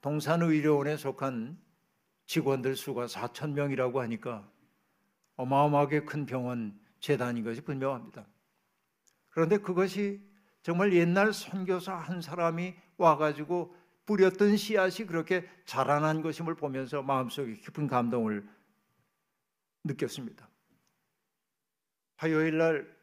동산의료원에 0.03 0.99
속한 0.99 1.57
직원들 2.27 2.77
수가 2.77 3.07
4천 3.07 3.53
명이라고 3.53 4.03
하니까 4.03 4.47
어마어마하게 5.37 6.05
큰 6.05 6.27
병원 6.27 6.79
재단인 7.01 7.45
것이 7.45 7.61
분명합니다. 7.61 8.27
그런데 9.31 9.59
그것이 9.59 10.21
정말 10.63 10.93
옛날 10.93 11.33
선교사 11.33 11.95
한 11.95 12.21
사람이 12.21 12.75
와가지고 12.97 13.75
뿌렸던 14.07 14.57
씨앗이 14.57 15.07
그렇게 15.07 15.49
자라난 15.65 16.23
것임을 16.23 16.55
보면서 16.55 17.03
마음속에 17.03 17.55
깊은 17.55 17.87
감동을 17.87 18.49
느꼈습니다. 19.85 20.49
화요일 22.17 22.59
날 22.59 22.97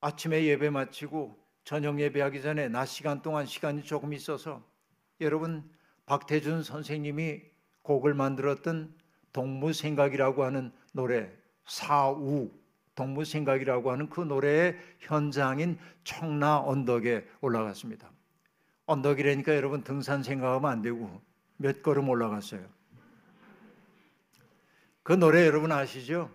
아침에 0.00 0.44
예배 0.44 0.70
마치고 0.70 1.36
저녁 1.64 1.98
예배하기 1.98 2.42
전에 2.42 2.68
낮 2.68 2.86
시간 2.86 3.22
동안 3.22 3.46
시간이 3.46 3.82
조금 3.82 4.12
있어서 4.12 4.62
여러분 5.20 5.68
박태준 6.06 6.62
선생님이 6.62 7.42
곡을 7.82 8.14
만들었던 8.14 8.94
동무생각이라고 9.32 10.44
하는 10.44 10.72
노래 10.94 11.28
사우 11.66 12.50
동무생각이라고 12.94 13.90
하는 13.90 14.08
그 14.08 14.20
노래의 14.20 14.78
현장인 15.00 15.76
청라 16.04 16.60
언덕에 16.60 17.26
올라갔습니다. 17.40 18.10
언덕이라니까 18.86 19.56
여러분 19.56 19.82
등산 19.82 20.22
생각하면 20.22 20.70
안 20.70 20.82
되고 20.82 21.20
몇 21.56 21.82
걸음 21.82 22.08
올라갔어요. 22.08 22.64
그 25.02 25.12
노래 25.12 25.44
여러분 25.46 25.72
아시죠? 25.72 26.30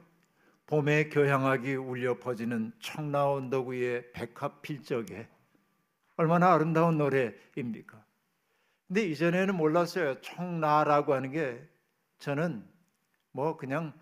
봄의 0.67 1.09
교향악이 1.09 1.75
울려 1.75 2.19
퍼지는 2.19 2.73
청라 2.79 3.31
언덕 3.31 3.69
위의 3.69 4.11
백합 4.11 4.61
필적에 4.61 5.27
얼마나 6.17 6.53
아름다운 6.53 6.97
노래입니까? 6.97 8.03
근데 8.87 9.03
이전에는 9.05 9.55
몰랐어요. 9.55 10.19
청라라고 10.19 11.13
하는 11.13 11.31
게 11.31 11.65
저는 12.17 12.67
뭐 13.31 13.55
그냥 13.55 13.93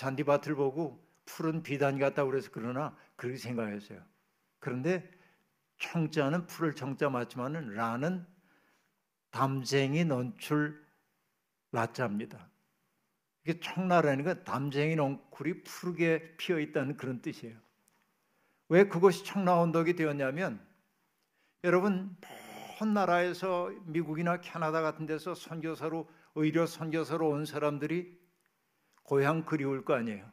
잔디밭을 0.00 0.54
보고 0.54 1.06
푸른 1.26 1.62
비단 1.62 1.98
같다 1.98 2.24
그래서 2.24 2.48
그러나 2.50 2.96
그렇게 3.16 3.36
생각했어요. 3.36 4.00
그런데 4.58 5.10
청자는 5.78 6.46
풀을 6.46 6.74
청자 6.74 7.10
맞지만은 7.10 7.74
라는 7.74 8.26
담쟁이 9.30 10.06
논출 10.06 10.82
라자입니다. 11.72 12.48
이게 13.44 13.60
청나라는 13.60 14.24
건 14.24 14.44
담쟁이 14.44 14.96
넝쿨이 14.96 15.64
푸르게 15.64 16.34
피어 16.38 16.58
있다는 16.58 16.96
그런 16.96 17.20
뜻이에요. 17.20 17.58
왜 18.70 18.88
그것이 18.88 19.22
청라 19.22 19.60
언덕이 19.60 19.96
되었냐면 19.96 20.66
여러분 21.62 22.16
먼 22.80 22.94
나라에서 22.94 23.70
미국이나 23.84 24.40
캐나다 24.40 24.80
같은 24.80 25.04
데서 25.04 25.34
선교사로 25.34 26.08
의료 26.36 26.64
선교사로 26.64 27.28
온 27.28 27.44
사람들이 27.44 28.19
고향 29.10 29.44
그리울 29.44 29.84
거 29.84 29.94
아니에요. 29.94 30.24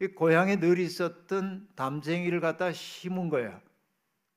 이 0.00 0.06
고향에 0.06 0.60
늘 0.60 0.78
있었던 0.78 1.68
담쟁이를 1.74 2.38
갖다 2.38 2.72
심은 2.72 3.30
거야. 3.30 3.60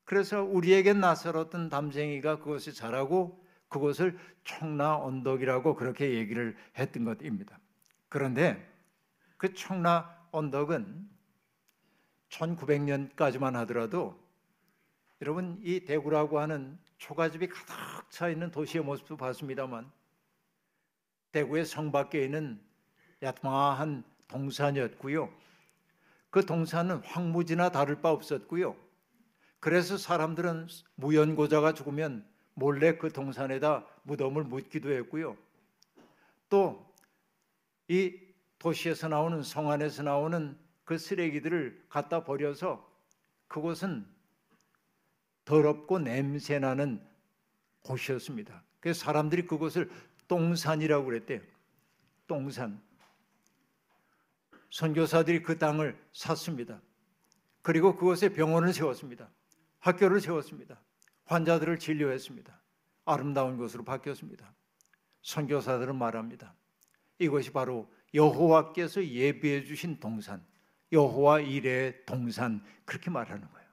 그래서 0.05 0.43
우리에게 0.43 0.93
나서었던 0.93 1.69
담쟁이가 1.69 2.39
그것을 2.39 2.73
자라고 2.73 3.45
그것을 3.67 4.17
청라 4.43 4.97
언덕이라고 4.97 5.75
그렇게 5.75 6.15
얘기를 6.15 6.58
했던 6.79 7.03
것입니다. 7.03 7.60
그런데 8.08 8.67
그 9.38 9.53
청라 9.53 10.29
언덕은 10.32 11.08
1900년까지만 12.29 13.53
하더라도 13.53 14.19
여러분 15.21 15.60
이 15.62 15.82
대구라고 15.82 16.39
하는 16.39 16.79
초가집이 16.97 17.49
가득 17.49 18.10
차 18.10 18.29
있는 18.29 18.49
도시의 18.49 18.84
모습도 18.84 19.15
봤습니다만 19.15 19.91
대구의 21.34 21.65
성 21.65 21.91
밖에 21.91 22.23
있는 22.23 22.67
야트마한 23.21 24.03
동산이었고요. 24.27 25.29
그 26.29 26.45
동산은 26.45 26.97
황무지나 27.03 27.69
다를 27.69 28.01
바 28.01 28.12
없었고요. 28.12 28.75
그래서 29.60 29.97
사람들은 29.97 30.67
무연고자가 30.95 31.73
죽으면 31.73 32.25
몰래 32.53 32.97
그 32.97 33.12
동산에다 33.12 33.86
무덤을 34.03 34.43
묻기도 34.43 34.91
했고요. 34.91 35.38
또 36.49 36.89
이 37.89 38.13
도시에서 38.60 39.08
나오는 39.08 39.41
성 39.41 39.71
안에서 39.71 40.03
나오는 40.03 40.58
그 40.86 40.97
쓰레기들을 40.97 41.86
갖다 41.89 42.23
버려서 42.23 42.88
그곳은 43.47 44.05
더럽고 45.43 45.97
냄새 45.97 46.60
나는 46.60 47.03
곳이었습니다. 47.82 48.63
그래서 48.79 48.99
사람들이 49.03 49.47
그곳을 49.47 49.89
똥산이라고 50.27 51.05
그랬대요. 51.05 51.41
똥산. 52.27 52.79
선교사들이 54.69 55.41
그 55.41 55.58
땅을 55.58 55.99
샀습니다. 56.13 56.82
그리고 57.62 57.95
그곳에 57.95 58.29
병원을 58.29 58.73
세웠습니다. 58.73 59.29
학교를 59.79 60.21
세웠습니다. 60.21 60.79
환자들을 61.25 61.79
진료했습니다. 61.79 62.60
아름다운 63.05 63.58
곳으로 63.58 63.84
바뀌었습니다. 63.84 64.53
선교사들은 65.21 65.95
말합니다. 65.95 66.55
이것이 67.19 67.51
바로 67.51 67.91
여호와께서 68.13 69.05
예비해 69.05 69.63
주신 69.63 69.99
동산, 69.99 70.43
여호와 70.91 71.41
이레의 71.41 72.05
동산 72.05 72.63
그렇게 72.86 73.10
말하는 73.10 73.47
거예요. 73.49 73.69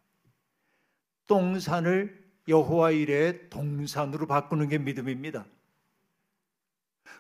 동산을 1.27 2.27
여호와 2.49 2.91
이레의 2.91 3.51
동산으로 3.51 4.27
바꾸는 4.27 4.69
게 4.69 4.79
믿음입니다. 4.79 5.47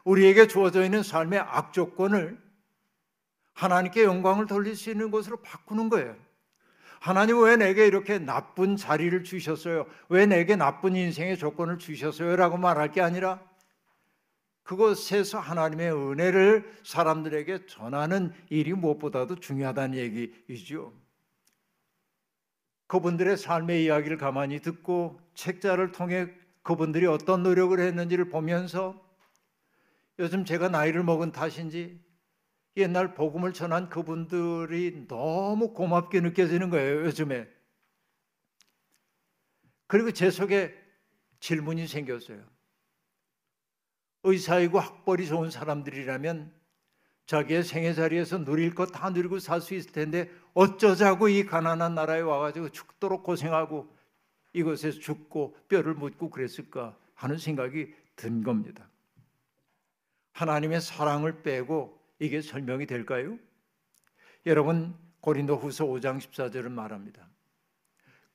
우리에게 0.04 0.46
주어져 0.46 0.84
있는 0.84 1.02
삶의 1.02 1.40
악조건을 1.40 2.45
하나님께 3.56 4.04
영광을 4.04 4.46
돌릴 4.46 4.76
수 4.76 4.90
있는 4.90 5.10
곳으로 5.10 5.38
바꾸는 5.38 5.88
거예요. 5.88 6.14
하나님 7.00 7.42
왜 7.42 7.56
내게 7.56 7.86
이렇게 7.86 8.18
나쁜 8.18 8.76
자리를 8.76 9.24
주셨어요? 9.24 9.86
왜 10.10 10.26
내게 10.26 10.56
나쁜 10.56 10.94
인생의 10.94 11.38
조건을 11.38 11.78
주셨어요? 11.78 12.36
라고 12.36 12.58
말할 12.58 12.92
게 12.92 13.00
아니라 13.00 13.40
그곳에서 14.62 15.38
하나님의 15.38 15.90
은혜를 15.90 16.80
사람들에게 16.84 17.66
전하는 17.66 18.32
일이 18.50 18.74
무엇보다도 18.74 19.36
중요하다는 19.36 19.96
얘기이죠. 19.96 20.92
그분들의 22.88 23.38
삶의 23.38 23.84
이야기를 23.84 24.18
가만히 24.18 24.60
듣고 24.60 25.18
책자를 25.34 25.92
통해 25.92 26.28
그분들이 26.62 27.06
어떤 27.06 27.42
노력을 27.42 27.78
했는지를 27.78 28.28
보면서 28.28 29.02
요즘 30.18 30.44
제가 30.44 30.68
나이를 30.68 31.04
먹은 31.04 31.32
탓인지 31.32 32.05
옛날 32.76 33.14
복음을 33.14 33.52
전한 33.52 33.88
그분들이 33.88 35.06
너무 35.08 35.72
고맙게 35.72 36.20
느껴지는 36.20 36.70
거예요, 36.70 37.06
요즘에. 37.06 37.48
그리고 39.86 40.10
제 40.10 40.30
속에 40.30 40.74
질문이 41.40 41.86
생겼어요. 41.86 42.44
의사이고 44.24 44.78
학벌이 44.80 45.26
좋은 45.26 45.50
사람들이라면 45.50 46.52
자기의 47.26 47.62
생애 47.64 47.92
자리에서 47.94 48.44
누릴 48.44 48.74
것 48.74 48.86
다 48.86 49.10
누리고 49.10 49.38
살 49.38 49.60
수 49.60 49.74
있을 49.74 49.92
텐데 49.92 50.30
어쩌자고 50.54 51.28
이 51.28 51.44
가난한 51.44 51.94
나라에 51.94 52.20
와가지고 52.20 52.70
죽도록 52.70 53.22
고생하고 53.22 53.94
이곳에서 54.52 54.98
죽고 55.00 55.56
뼈를 55.68 55.94
묻고 55.94 56.30
그랬을까 56.30 56.96
하는 57.14 57.38
생각이 57.38 57.92
든 58.16 58.42
겁니다. 58.42 58.88
하나님의 60.32 60.80
사랑을 60.80 61.42
빼고 61.42 61.98
이게 62.18 62.40
설명이 62.40 62.86
될까요? 62.86 63.38
여러분 64.46 64.96
고린도후서 65.20 65.86
5장 65.86 66.18
14절은 66.18 66.70
말합니다. 66.70 67.28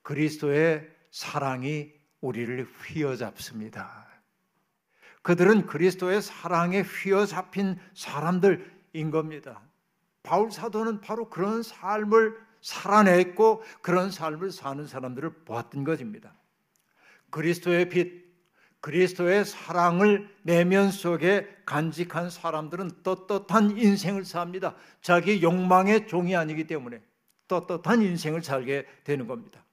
그리스도의 0.02 0.90
사랑이 1.10 1.92
우리를 2.20 2.64
휘어잡습니다. 2.64 4.08
그들은 5.22 5.68
그리스도의 5.68 6.22
사랑에 6.22 6.82
휘어잡힌 6.82 7.80
사람들인 7.94 9.12
겁니다. 9.12 9.62
바울 10.24 10.52
사도는 10.52 11.02
바로 11.02 11.30
그런 11.30 11.64
삶을 11.64 12.38
살아냈고 12.62 13.64
그런 13.82 14.12
삶을 14.12 14.52
사는 14.52 14.86
사람들을 14.86 15.44
보았던 15.46 15.84
것입니다. 15.84 16.34
그리스도의 17.30 17.90
빛, 17.90 18.31
그리스도의 18.82 19.46
사랑을 19.46 20.28
내면 20.42 20.92
속에 20.92 21.48
간직한 21.66 22.30
사람들은 22.30 23.04
떳떳한 23.04 23.78
인생을 23.78 24.26
삽니다. 24.26 24.76
자기 25.02 25.42
욕망의 25.42 26.08
종이 26.08 26.36
아니기 26.36 26.66
때문에 26.66 27.02
떳떳한 27.48 28.02
인생을 28.02 28.44
살게 28.44 28.86
되는 29.04 29.28
겁니다. 29.28 29.64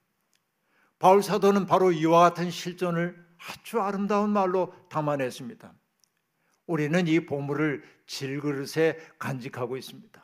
바울 0.99 1.23
사도는 1.23 1.65
바로 1.65 1.91
이와 1.91 2.21
같은 2.21 2.51
실존을 2.51 3.15
아주 3.39 3.81
아름다운 3.81 4.29
말로 4.29 4.73
담아냈습니다. 4.89 5.73
우리는 6.67 7.07
이 7.07 7.25
보물을 7.25 7.83
질그릇에 8.05 8.97
간직하고 9.17 9.75
있습니다. 9.75 10.23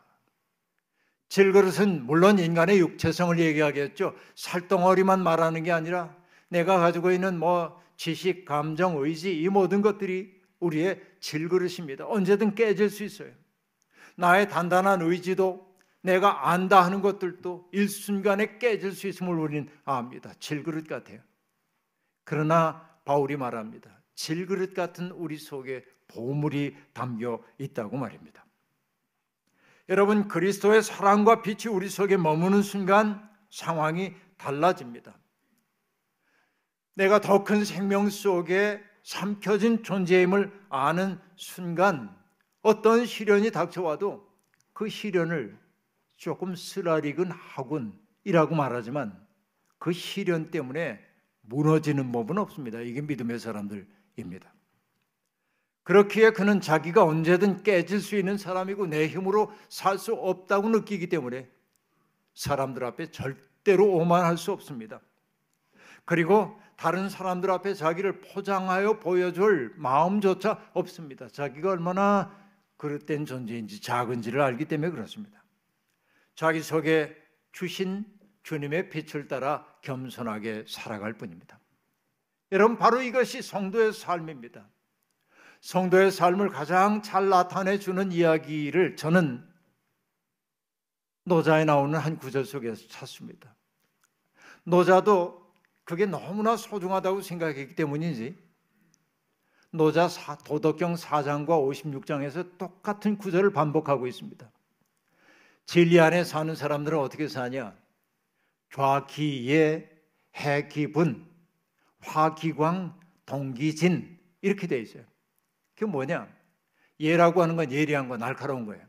질그릇은 1.30 2.06
물론 2.06 2.38
인간의 2.38 2.80
육체성을 2.80 3.40
얘기하겠죠. 3.40 4.16
살덩어리만 4.36 5.24
말하는 5.24 5.64
게 5.64 5.72
아니라 5.72 6.16
내가 6.50 6.78
가지고 6.78 7.12
있는 7.12 7.40
뭐 7.40 7.82
지식, 7.98 8.46
감정, 8.46 8.98
의지 8.98 9.42
이 9.42 9.50
모든 9.50 9.82
것들이 9.82 10.42
우리의 10.60 11.02
질그릇입니다. 11.20 12.08
언제든 12.08 12.56
깨질 12.56 12.90
수 12.90 13.04
있어요. 13.04 13.32
나의 14.16 14.50
단단한 14.50 15.02
의지도 15.02 15.76
내가 16.02 16.50
안다 16.52 16.84
하는 16.84 17.02
것들도 17.02 17.70
일순간에 17.72 18.58
깨질 18.60 18.92
수 18.92 19.08
있음을 19.08 19.38
우리는 19.38 19.68
압니다. 19.86 20.34
질그릇 20.40 20.88
같아요. 20.88 21.20
그러나 22.24 22.88
바울이 23.06 23.38
말합니다. 23.38 23.90
질그릇 24.16 24.74
같은 24.74 25.12
우리 25.12 25.38
속에 25.38 25.84
보물이 26.08 26.76
담겨 26.94 27.44
있다고 27.58 27.98
말입니다. 27.98 28.46
여러분 29.90 30.28
그리스도의 30.28 30.82
사랑과 30.82 31.42
빛이 31.42 31.74
우리 31.74 31.90
속에 31.90 32.18
머무는 32.18 32.62
순간 32.62 33.30
상황이 33.50 34.14
달라집니다. 34.38 35.18
내가 36.96 37.20
더 37.22 37.44
큰 37.44 37.64
생명 37.64 38.10
속에 38.10 38.82
삼켜진 39.04 39.84
존재임을 39.84 40.52
아는 40.70 41.20
순간 41.36 42.16
어떤 42.62 43.06
시련이 43.06 43.52
닥쳐와도 43.52 44.28
그 44.74 44.90
시련을 44.90 45.58
조금 46.18 46.56
쓰라리근 46.56 47.30
하군이라고 47.32 48.56
말하지만 48.56 49.24
그 49.78 49.92
시련 49.92 50.50
때문에 50.50 51.00
무너지는 51.42 52.12
법은 52.12 52.38
없습니다. 52.40 52.80
이게 52.80 53.02
믿음의 53.02 53.40
사람들입니다. 53.40 54.52
그렇기에 55.84 56.32
그는 56.32 56.62
자기가 56.62 57.04
언제든 57.04 57.62
깨질 57.62 58.02
수 58.02 58.16
있는 58.18 58.38
사람이고 58.38 58.88
내 58.88 59.08
힘으로 59.08 59.52
살 59.70 60.00
수 60.00 60.14
없다고 60.16 60.70
느끼기 60.70 61.10
때문에 61.10 61.48
사람들 62.34 62.84
앞에 62.84 63.12
절대로 63.12 63.94
오만할 63.94 64.38
수 64.40 64.52
없습니다. 64.52 65.00
그리고 66.06 66.60
다른 66.76 67.10
사람들 67.10 67.50
앞에 67.52 67.74
자기를 67.74 68.22
포장하여 68.22 69.00
보여줄 69.00 69.74
마음조차 69.78 70.60
없습니다. 70.74 71.28
자기가 71.28 71.72
얼마나 71.72 72.36
그릇된 72.78 73.26
존재인지 73.26 73.82
작은지를 73.82 74.42
알기 74.42 74.66
때문에 74.66 74.92
그렇습니다. 74.92 75.44
자기 76.36 76.62
속에 76.62 77.16
주신 77.52 78.06
주님의 78.44 78.90
빛을 78.90 79.28
따라 79.28 79.66
겸손하게 79.82 80.66
살아갈 80.68 81.14
뿐입니다. 81.14 81.60
여러분 82.52 82.78
바로 82.78 83.02
이것이 83.02 83.42
성도의 83.42 83.94
삶입니다. 83.94 84.70
성도의 85.62 86.12
삶을 86.12 86.50
가장 86.50 87.02
잘 87.02 87.30
나타내 87.30 87.80
주는 87.80 88.12
이야기를 88.12 88.98
저는 88.98 89.48
노자에 91.24 91.66
나오는 91.66 91.98
한 91.98 92.18
구절 92.18 92.46
속에서 92.46 92.88
찾습니다. 92.88 93.56
노자도 94.64 95.45
그게 95.86 96.06
너무나 96.06 96.58
소중하다고 96.58 97.22
생각했기 97.22 97.76
때문이지. 97.76 98.38
노자 99.72 100.08
도덕경 100.46 100.96
4장과 100.96 101.48
56장에서 101.48 102.58
똑같은 102.58 103.18
구절을 103.18 103.52
반복하고 103.54 104.08
있습니다. 104.08 104.50
진리 105.66 106.00
안에 106.00 106.24
사는 106.24 106.54
사람들은 106.56 106.98
어떻게 106.98 107.28
사냐? 107.28 107.76
좌기예 108.72 109.90
해기분 110.36 111.28
화기광 112.02 113.00
동기진 113.26 114.20
이렇게 114.42 114.68
돼 114.68 114.80
있어요. 114.80 115.04
그게 115.74 115.86
뭐냐? 115.86 116.28
예라고 117.00 117.42
하는 117.42 117.56
건 117.56 117.72
예리한 117.72 118.08
거 118.08 118.18
날카로운 118.18 118.66
거예요. 118.66 118.84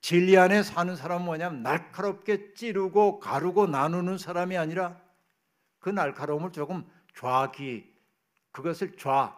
진리 0.00 0.36
안에 0.36 0.62
사는 0.62 0.94
사람은 0.94 1.24
뭐냐면 1.24 1.62
날카롭게 1.62 2.54
찌르고 2.54 3.20
가르고 3.20 3.66
나누는 3.66 4.18
사람이 4.18 4.56
아니라 4.56 5.00
그 5.82 5.90
날카로움을 5.90 6.52
조금 6.52 6.88
좌기 7.14 7.92
그것을 8.52 8.96
좌 8.96 9.36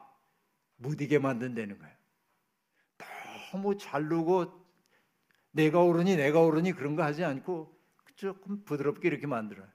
무디게 0.76 1.18
만든다는 1.18 1.78
거예요. 1.78 1.94
너무 3.50 3.78
자르고 3.78 4.62
내가 5.52 5.80
오르니 5.80 6.16
내가 6.16 6.40
오르니 6.40 6.72
그런 6.72 6.96
거 6.96 7.02
하지 7.02 7.24
않고 7.24 7.74
조금 8.14 8.62
부드럽게 8.64 9.08
이렇게 9.08 9.26
만들어요. 9.26 9.66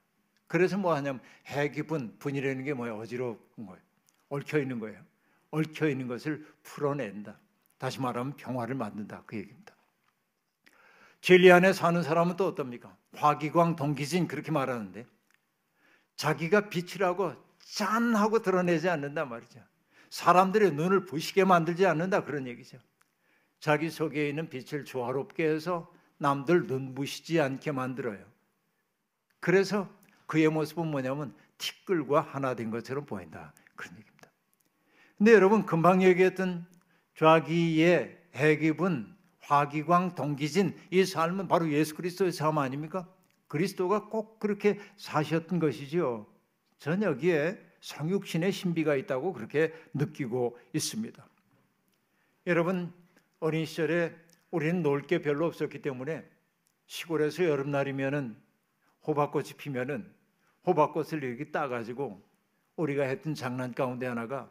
그래서 0.45 0.77
뭐 0.77 0.93
하냐면 0.93 1.21
해기분 1.47 2.17
분이라는 2.19 2.63
게 2.63 2.73
뭐예요? 2.73 2.97
어지러운 2.99 3.39
거예요. 3.58 3.82
얽혀 4.29 4.60
있는 4.60 4.79
거예요. 4.79 5.01
얽혀 5.49 5.89
있는 5.89 6.08
것을 6.08 6.45
풀어낸다. 6.62 7.36
다시 7.79 7.99
말하면 7.99 8.36
평화를 8.36 8.75
만든다. 8.75 9.23
그 9.25 9.38
얘기입니다. 9.38 9.73
진리 11.21 11.51
안에 11.51 11.73
사는 11.73 12.01
사람은 12.03 12.38
또 12.38 12.47
어떻습니까? 12.47 12.95
화기광 13.15 13.75
동기진 13.75 14.27
그렇게 14.27 14.51
말하는데 14.51 15.08
자기가 16.19 16.67
빛이라고 16.67 17.34
짠 17.60 18.13
하고 18.13 18.41
드러내지 18.41 18.89
않는단 18.89 19.29
말이죠. 19.29 19.62
사람들의 20.10 20.73
눈을 20.73 21.05
부시게 21.05 21.45
만들지 21.45 21.86
않는다 21.86 22.25
그런 22.25 22.45
얘기죠. 22.45 22.77
자기 23.62 23.89
속에 23.89 24.27
있는 24.27 24.49
빛을 24.49 24.84
조화롭게 24.84 25.47
해서 25.47 25.89
남들 26.17 26.67
눈부시지 26.67 27.39
않게 27.39 27.71
만들어요. 27.71 28.21
그래서 29.39 29.89
그의 30.25 30.49
모습은 30.49 30.88
뭐냐면 30.88 31.34
티끌과 31.58 32.19
하나 32.19 32.53
된 32.53 32.69
것처럼 32.69 33.05
보인다. 33.05 33.53
그런 33.77 33.97
얘기입니다. 33.97 34.29
근데 35.17 35.32
여러분 35.32 35.65
금방 35.65 36.03
얘기했던 36.03 36.65
좌기의 37.15 38.17
해기분 38.36 39.15
화기광 39.39 40.15
동기진 40.15 40.77
이 40.91 41.05
삶은 41.05 41.47
바로 41.47 41.71
예수 41.71 41.95
그리스도의 41.95 42.34
삶 42.34 42.58
아닙니까? 42.58 43.08
그리스도가 43.49 44.07
꼭 44.07 44.39
그렇게 44.39 44.79
사셨던 44.95 45.59
것이지요. 45.59 46.25
전 46.77 47.03
여기에 47.03 47.59
성육신의 47.81 48.53
신비가 48.53 48.95
있다고 48.95 49.33
그렇게 49.33 49.73
느끼고 49.93 50.57
있습니다. 50.73 51.27
여러분 52.47 52.93
어린 53.41 53.65
시절에 53.65 54.15
우리는 54.51 54.81
놀 54.81 55.01
게 55.01 55.21
별로 55.21 55.45
없었기 55.47 55.81
때문에 55.81 56.25
시골에서 56.85 57.43
여름날이면은 57.45 58.38
호박꽃이 59.05 59.53
피면은 59.57 60.12
호박꽃을 60.65 61.23
이렇게 61.23 61.51
따가지고 61.51 62.21
우리가 62.75 63.03
했던 63.03 63.33
장난 63.35 63.73
가운데 63.73 64.05
하나가 64.05 64.49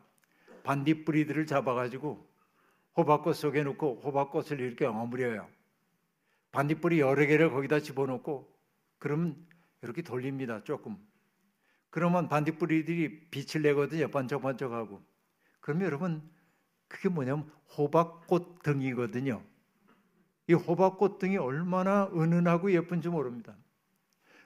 반딧불이들을 0.65 1.47
잡아가지고 1.47 2.27
호박꽃 2.97 3.37
속에 3.37 3.63
넣고 3.63 4.01
호박꽃을 4.03 4.61
이렇게 4.61 4.85
어무려요. 4.85 5.49
반딧불이 6.51 6.99
여러 7.01 7.27
개를 7.27 7.51
거기다 7.51 7.81
집어넣고 7.81 8.58
그러면 8.99 9.37
이렇게 9.83 10.03
돌립니다. 10.03 10.63
조금. 10.65 10.97
그러면 11.91 12.29
반딧불이들이 12.29 13.31
빛을 13.31 13.63
내거든요. 13.63 14.09
번쩍번쩍하고. 14.09 15.03
그러면 15.61 15.87
여러분 15.87 16.31
그게 16.89 17.09
뭐냐면 17.09 17.51
호박꽃 17.77 18.63
등이거든요. 18.63 19.43
이 20.49 20.55
호박꽃 20.55 21.19
등이 21.19 21.37
얼마나 21.37 22.09
은은하고 22.15 22.73
예쁜지 22.73 23.09
모릅니다. 23.09 23.55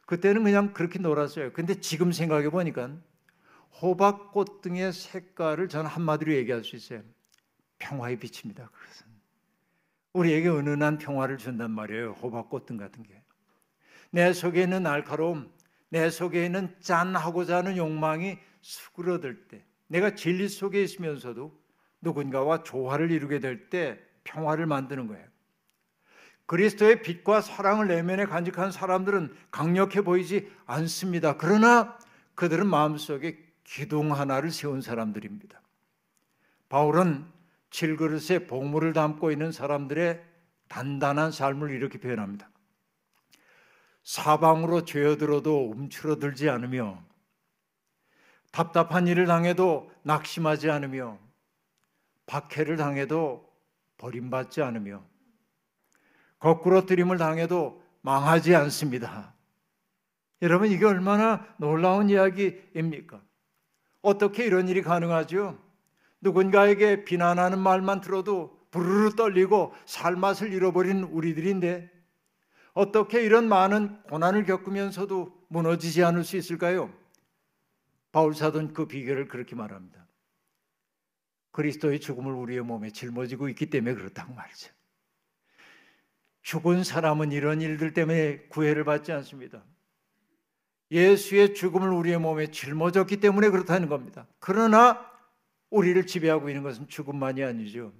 그때는 0.07 0.43
그냥 0.45 0.73
그렇게 0.73 0.99
놀았어요. 0.99 1.53
근데 1.53 1.81
지금 1.81 2.13
생각해 2.13 2.51
보니까 2.51 2.91
호박꽃 3.81 4.61
등의 4.61 4.93
색깔을 4.93 5.69
저는 5.69 5.89
한마디로 5.89 6.33
얘기할 6.35 6.65
수 6.65 6.77
있어요. 6.77 7.03
평화의 7.79 8.19
빛입니다. 8.19 8.69
그것은 8.69 9.07
우리에게 10.13 10.49
은은한 10.49 10.99
평화를 10.99 11.39
준단 11.39 11.71
말이에요. 11.71 12.13
호박꽃 12.13 12.67
등 12.67 12.77
같은 12.77 13.03
게. 13.03 13.22
내 14.13 14.33
속에 14.33 14.63
있는 14.63 14.85
날카로움, 14.85 15.51
내 15.89 16.09
속에 16.11 16.45
있는 16.45 16.75
짠하고자 16.81 17.57
하는 17.59 17.77
욕망이 17.77 18.39
수그러들 18.61 19.49
때, 19.49 19.65
내가 19.89 20.15
진리 20.15 20.49
속에 20.49 20.83
있으면서도 20.83 21.61
누군가와 22.01 22.63
조화를 22.63 23.11
이루게 23.11 23.41
될 23.41 23.69
때 23.69 23.99
평화를 24.25 24.67
만드는 24.67 25.09
거예요. 25.09 25.27
그리스도의 26.47 27.03
빛과 27.03 27.41
사랑을 27.41 27.89
내면에 27.89 28.27
간직한 28.27 28.71
사람들은 28.71 29.35
강력해 29.51 30.03
보이지 30.03 30.51
않습니다. 30.67 31.37
그러나 31.37 31.99
그들은 32.35 32.67
마음속에 32.67 33.39
기둥 33.65 34.13
하나를 34.13 34.51
세운 34.51 34.83
사람들입니다. 34.83 35.61
바울은 36.69 37.25
칠그릇에 37.71 38.47
복물을 38.47 38.93
담고 38.93 39.33
있는 39.33 39.51
사람들의 39.53 40.23
단단한 40.69 41.33
삶을 41.33 41.71
이렇게 41.71 41.99
표현합니다. 41.99 42.52
사방으로 44.05 44.85
죄어들어도 44.85 45.71
움츠러들지 45.71 46.49
않으며 46.49 47.03
답답한 48.51 49.07
일을 49.07 49.27
당해도 49.27 49.91
낙심하지 50.03 50.71
않으며 50.71 51.19
박해를 52.27 52.77
당해도 52.77 53.49
버림받지 53.97 54.63
않으며 54.63 55.03
거꾸로 56.39 56.87
들임을 56.87 57.19
당해도 57.19 57.83
망하지 58.01 58.55
않습니다. 58.57 59.33
여러분 60.43 60.71
이게 60.71 60.85
얼마나 60.85 61.47
놀라운 61.57 62.11
이야기입니까? 62.11 63.23
어떻게 64.03 64.45
이런 64.45 64.69
일이 64.69 64.83
가능하죠? 64.83 65.57
누군가에게 66.21 67.05
비난하는 67.05 67.61
말만 67.61 68.01
들어도 68.01 68.59
부르르 68.73 69.15
떨리고 69.15 69.73
살맛을 69.87 70.53
잃어버린 70.53 71.05
우리들인데 71.05 71.92
어떻게 72.75 73.23
이런 73.23 73.49
많은 73.49 74.03
고난을 74.05 74.45
겪으면서도 74.45 75.47
무너지지 75.49 76.03
않을 76.05 76.25
수 76.25 76.37
있을까요? 76.37 76.93
바울 78.13 78.35
사도는 78.35 78.73
그 78.73 78.87
비결을 78.87 79.29
그렇게 79.29 79.55
말합니다. 79.55 80.07
그리스도의 81.51 82.01
죽음을 82.01 82.33
우리의 82.33 82.63
몸에 82.63 82.91
짊어지고 82.91 83.49
있기 83.51 83.67
때문에 83.67 83.95
그렇다고 83.95 84.33
말이죠. 84.33 84.73
죽은 86.43 86.83
사람은 86.83 87.31
이런 87.31 87.61
일들 87.61 87.93
때문에 87.93 88.47
구애를 88.49 88.85
받지 88.85 89.13
않습니다. 89.13 89.63
예수의 90.91 91.55
죽음을 91.55 91.89
우리의 91.89 92.19
몸에 92.19 92.51
짊어졌기 92.51 93.19
때문에 93.19 93.49
그렇다는 93.51 93.89
겁니다. 93.89 94.27
그러나 94.39 95.11
우리를 95.71 96.07
지배하고 96.07 96.49
있는 96.51 96.63
것은 96.63 96.89
죽음만이 96.89 97.43
아니죠. 97.45 97.93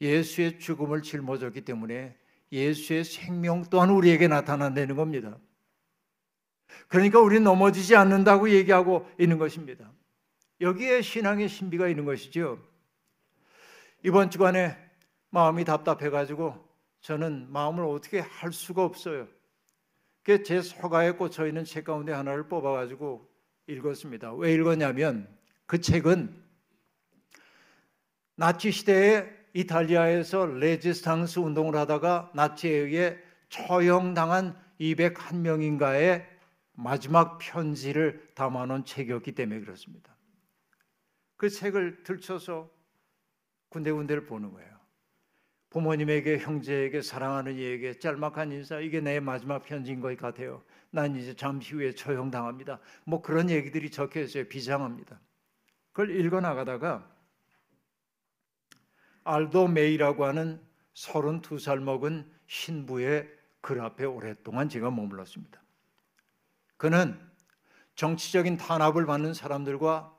예수의 0.00 0.58
죽음을 0.58 1.02
짊어졌기 1.02 1.62
때문에 1.62 2.16
예수의 2.52 3.04
생명 3.04 3.64
또한 3.70 3.90
우리에게 3.90 4.28
나타난다는 4.28 4.94
겁니다. 4.94 5.38
그러니까 6.88 7.20
우리는 7.20 7.42
넘어지지 7.42 7.96
않는다고 7.96 8.50
얘기하고 8.50 9.10
있는 9.18 9.38
것입니다. 9.38 9.90
여기에 10.60 11.02
신앙의 11.02 11.48
신비가 11.48 11.88
있는 11.88 12.04
것이죠. 12.04 12.58
이번 14.04 14.30
주간에 14.30 14.76
마음이 15.30 15.64
답답해가지고 15.64 16.68
저는 17.00 17.50
마음을 17.50 17.84
어떻게 17.84 18.20
할 18.20 18.52
수가 18.52 18.84
없어요. 18.84 19.26
제 20.44 20.62
서가에 20.62 21.12
꽂혀 21.12 21.46
있는 21.46 21.64
책 21.64 21.84
가운데 21.84 22.12
하나를 22.12 22.48
뽑아가지고 22.48 23.28
읽었습니다. 23.66 24.34
왜 24.34 24.52
읽었냐면 24.54 25.28
그 25.66 25.80
책은 25.80 26.42
나치 28.36 28.70
시대에 28.70 29.41
이탈리아에서 29.54 30.46
레지스탕스 30.46 31.40
운동을 31.40 31.76
하다가 31.76 32.32
나치에 32.34 32.70
의해 32.70 33.18
처형당한 33.48 34.56
201명인가의 34.80 36.24
마지막 36.74 37.38
편지를 37.38 38.30
담아놓은 38.34 38.84
책이었기 38.84 39.32
때문에 39.32 39.60
그렇습니다. 39.60 40.16
그 41.36 41.50
책을 41.50 42.02
들춰서 42.02 42.70
군데군데를 43.68 44.24
보는 44.24 44.52
거예요. 44.52 44.72
부모님에게 45.70 46.38
형제에게 46.38 47.00
사랑하는 47.00 47.56
이에게 47.56 47.98
짤막한 47.98 48.52
인사 48.52 48.78
이게 48.78 49.00
내 49.00 49.20
마지막 49.20 49.64
편지인 49.64 50.00
것 50.00 50.14
같아요. 50.18 50.62
난 50.90 51.16
이제 51.16 51.34
잠시 51.34 51.74
후에 51.74 51.92
처형당합니다. 51.92 52.78
뭐 53.04 53.22
그런 53.22 53.48
얘기들이 53.48 53.90
적혀 53.90 54.20
있어요. 54.20 54.46
비장합니다. 54.48 55.18
그걸 55.92 56.14
읽어 56.18 56.40
나가다가 56.40 57.10
알도 59.24 59.68
메이라고 59.68 60.24
하는 60.24 60.60
32살 60.94 61.80
먹은 61.80 62.30
신부의 62.46 63.28
글 63.60 63.80
앞에 63.80 64.04
오랫동안 64.04 64.68
제가 64.68 64.90
머물렀습니다. 64.90 65.62
그는 66.76 67.18
정치적인 67.94 68.56
탄압을 68.56 69.06
받는 69.06 69.34
사람들과 69.34 70.16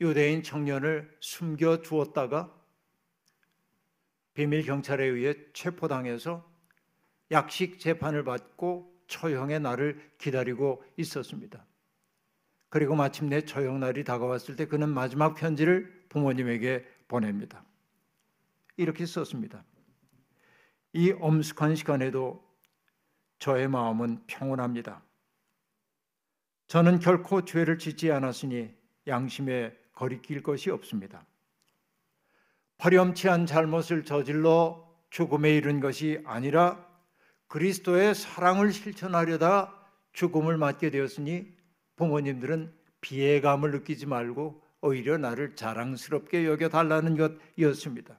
유대인 0.00 0.42
청년을 0.42 1.16
숨겨 1.20 1.82
주었다가 1.82 2.52
비밀 4.34 4.62
경찰에 4.64 5.04
의해 5.04 5.34
체포당해서 5.52 6.48
약식 7.30 7.80
재판을 7.80 8.24
받고 8.24 8.94
처형의 9.08 9.60
날을 9.60 10.12
기다리고 10.18 10.84
있었습니다. 10.96 11.64
그리고 12.68 12.94
마침내 12.94 13.42
처형 13.42 13.80
날이 13.80 14.04
다가왔을 14.04 14.56
때 14.56 14.66
그는 14.66 14.88
마지막 14.88 15.34
편지를 15.34 16.04
부모님에게 16.08 16.84
보냅니다. 17.08 17.64
이렇게 18.76 19.06
썼습니다. 19.06 19.64
이 20.92 21.12
엄숙한 21.12 21.76
시간에도 21.76 22.42
저의 23.38 23.68
마음은 23.68 24.24
평온합니다. 24.26 25.02
저는 26.68 26.98
결코 26.98 27.44
죄를 27.44 27.78
짓지 27.78 28.10
않았으니 28.10 28.74
양심에 29.06 29.76
거리낄 29.92 30.42
것이 30.42 30.70
없습니다. 30.70 31.24
파렴치한 32.78 33.46
잘못을 33.46 34.04
저질러 34.04 34.86
죽음에 35.10 35.54
이른 35.54 35.80
것이 35.80 36.20
아니라 36.26 36.84
그리스도의 37.48 38.14
사랑을 38.14 38.72
실천하려다 38.72 39.72
죽음을 40.12 40.56
맞게 40.56 40.90
되었으니 40.90 41.54
부모님들은 41.96 42.74
비애감을 43.00 43.70
느끼지 43.70 44.06
말고 44.06 44.62
오히려 44.80 45.16
나를 45.16 45.54
자랑스럽게 45.54 46.44
여겨 46.46 46.68
달라는 46.68 47.16
것이었습니다. 47.16 48.18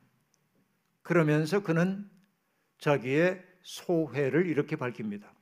그러면서 1.07 1.63
그는 1.63 2.11
자기의 2.79 3.41
소회를 3.61 4.45
이렇게 4.45 4.75
밝힙니다. 4.75 5.33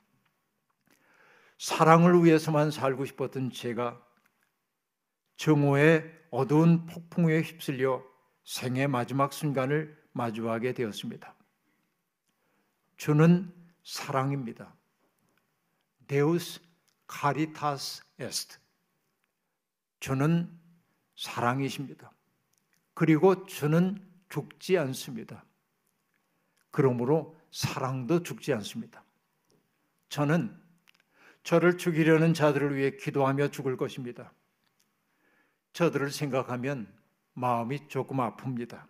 사랑을 1.58 2.24
위해서만 2.24 2.70
살고 2.70 3.06
싶었던 3.06 3.50
제가 3.50 4.00
정오의 5.38 6.28
어두운 6.30 6.86
폭풍에 6.86 7.42
휩쓸려 7.42 8.06
생의 8.44 8.88
마지막 8.88 9.34
순간을 9.34 10.00
마주하게 10.12 10.76
되었습니다. 10.76 11.34
주는 12.98 13.52
사랑입니다. 13.84 14.72
Deus 16.06 16.62
caritas 17.12 18.04
est. 18.22 18.60
주는 20.00 20.48
사랑이십니다. 21.16 22.12
그리고 22.94 23.48
주는 23.48 24.00
죽지 24.30 24.78
않습니다. 24.78 25.44
그러므로 26.76 27.38
사랑도 27.52 28.22
죽지 28.22 28.52
않습니다. 28.56 29.02
저는 30.10 30.54
저를 31.44 31.78
죽이려는 31.78 32.34
자들을 32.34 32.76
위해 32.76 32.98
기도하며 32.98 33.48
죽을 33.52 33.78
것입니다. 33.78 34.34
저들을 35.72 36.12
생각하면 36.12 36.94
마음이 37.32 37.88
조금 37.88 38.18
아픕니다. 38.18 38.84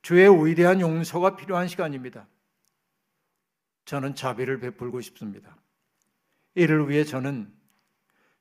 주의 0.00 0.26
위대한 0.26 0.80
용서가 0.80 1.36
필요한 1.36 1.68
시간입니다. 1.68 2.26
저는 3.84 4.14
자비를 4.14 4.58
베풀고 4.58 5.02
싶습니다. 5.02 5.54
이를 6.54 6.88
위해 6.88 7.04
저는 7.04 7.52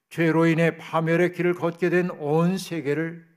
죄로 0.09 0.45
인해 0.45 0.77
파멸의 0.77 1.33
길을 1.33 1.55
걷게 1.55 1.89
된 1.89 2.09
온 2.11 2.57
세계를 2.57 3.27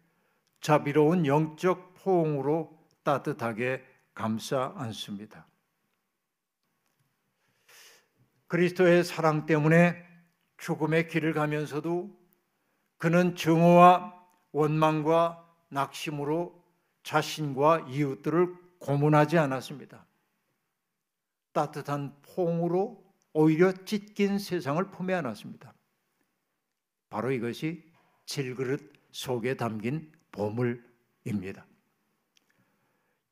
자비로운 0.60 1.26
영적 1.26 1.94
포옹으로 1.94 2.78
따뜻하게 3.02 3.89
감싸 4.14 4.72
안습니다. 4.76 5.46
그리스도의 8.46 9.04
사랑 9.04 9.46
때문에 9.46 10.04
죽음의 10.58 11.08
길을 11.08 11.32
가면서도 11.32 12.18
그는 12.98 13.36
증오와 13.36 14.14
원망과 14.52 15.48
낙심으로 15.68 16.60
자신과 17.02 17.86
이웃들을 17.88 18.54
고문하지 18.80 19.38
않았습니다. 19.38 20.06
따뜻한 21.52 22.16
포옹으로 22.22 23.04
오히려 23.32 23.72
찢긴 23.84 24.38
세상을 24.38 24.90
품에 24.90 25.14
안았습니다. 25.14 25.72
바로 27.08 27.30
이것이 27.30 27.84
질그릇 28.26 28.92
속에 29.12 29.56
담긴 29.56 30.12
보물입니다. 30.32 31.66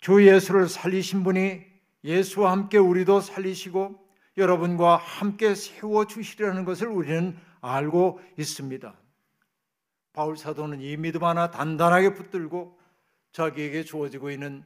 주 0.01 0.27
예수를 0.27 0.69
살리신 0.69 1.25
분이 1.25 1.65
예수와 2.05 2.53
함께 2.53 2.79
우리도 2.79 3.21
살리시고 3.21 4.09
여러분과 4.37 4.97
함께 4.97 5.55
세워 5.55 6.07
주시려는 6.07 6.65
것을 6.65 6.87
우리는 6.87 7.37
알고 7.61 8.21
있습니다. 8.39 8.95
바울 10.13 10.37
사도는 10.37 10.81
이 10.81 10.97
믿음 10.97 11.25
하나 11.25 11.51
단단하게 11.51 12.15
붙들고 12.15 12.79
자기에게 13.33 13.85
주어지고 13.85 14.31
있는 14.31 14.65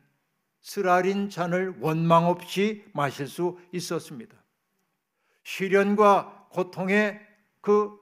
쓰라린 0.61 1.29
잔을 1.29 1.75
원망 1.81 2.27
없이 2.27 2.85
마실 2.93 3.27
수 3.27 3.59
있었습니다. 3.73 4.37
시련과 5.43 6.49
고통의 6.51 7.21
그 7.61 7.99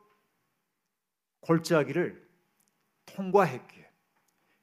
골짜기를 1.41 2.29
통과했기에 3.07 3.91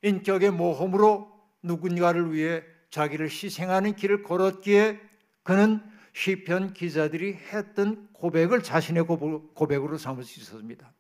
인격의 0.03 0.51
모험으로 0.51 1.36
누군가를 1.67 2.33
위해 2.33 2.63
자기를 2.89 3.27
희생하는 3.27 3.95
길을 3.95 4.23
걸었기에 4.23 4.99
그는 5.43 5.81
시편 6.13 6.73
기자들이 6.73 7.33
했던 7.33 8.09
고백을 8.13 8.63
자신의 8.63 9.05
고백으로 9.05 9.97
삼을 9.97 10.23
수 10.23 10.39
있었습니다. 10.39 10.91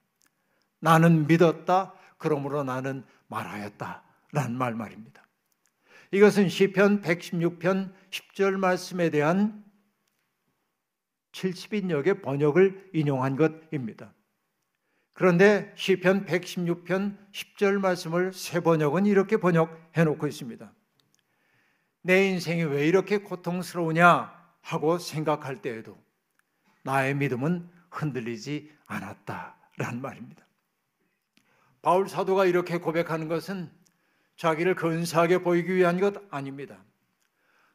나는 0.79 1.25
믿었다. 1.27 1.93
그러므로 2.17 2.63
나는 2.63 3.03
말하였다. 3.27 4.03
라는 4.31 4.55
말 4.55 4.75
말입니다. 4.75 5.23
이것은 6.11 6.49
시편 6.49 7.01
116편 7.01 7.91
10절 8.11 8.57
말씀에 8.57 9.09
대한 9.09 9.65
70인역의 11.31 12.21
번역을 12.21 12.91
인용한 12.93 13.35
것입니다. 13.35 14.13
그런데 15.17 15.73
시편 15.75 16.27
116편 16.27 17.17
10절 17.31 17.79
말씀을 17.79 18.33
새 18.33 18.59
번역은 18.59 19.07
이렇게 19.07 19.37
번역해 19.37 20.03
놓고 20.03 20.27
있습니다. 20.27 20.71
내 22.03 22.27
인생이 22.27 22.65
왜 22.65 22.87
이렇게 22.87 23.17
고통스러우냐 23.17 24.31
하고 24.61 24.99
생각할 24.99 25.63
때에도 25.63 25.97
나의 26.83 27.15
믿음은 27.15 27.67
흔들리지 27.89 28.71
않았다라는 28.85 30.01
말입니다. 30.03 30.45
바울 31.81 32.07
사도가 32.07 32.45
이렇게 32.45 32.77
고백하는 32.77 33.27
것은 33.27 33.71
자기를 34.35 34.75
근사하게 34.75 35.39
보이기 35.39 35.73
위한 35.73 35.99
것 35.99 36.13
아닙니다. 36.29 36.77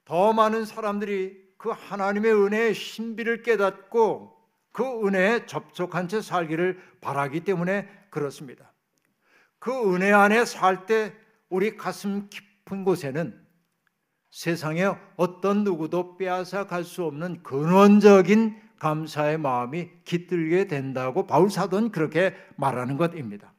더 0.05 0.33
많은 0.33 0.65
사람들이 0.65 1.43
그 1.59 1.71
하나님의 1.71 2.33
은혜의 2.33 2.75
신비를 2.75 3.43
깨닫고 3.43 4.42
그 4.73 5.07
은혜에 5.07 5.47
접촉한 5.47 6.09
채 6.09 6.21
살기를 6.21 6.81
바라기 7.01 7.41
때문에 7.41 7.89
그렇습니다. 8.11 8.73
그 9.59 9.95
은혜 9.95 10.13
안에 10.13 10.45
살 10.45 10.87
때 10.87 11.15
우리 11.49 11.77
가슴 11.77 12.29
깊은 12.31 12.85
곳에는 12.85 13.41
세상에 14.31 14.87
어떤 15.17 15.63
누구도 15.65 16.17
빼앗아 16.17 16.67
갈 16.67 16.85
수 16.85 17.05
없는 17.05 17.43
근원적인 17.43 18.61
감사의 18.79 19.39
마음이 19.39 19.91
깃들게 20.05 20.67
된다고 20.67 21.27
바울 21.27 21.51
사도는 21.51 21.91
그렇게 21.93 22.35
말하는 22.57 22.97
것입니다. 22.97 23.53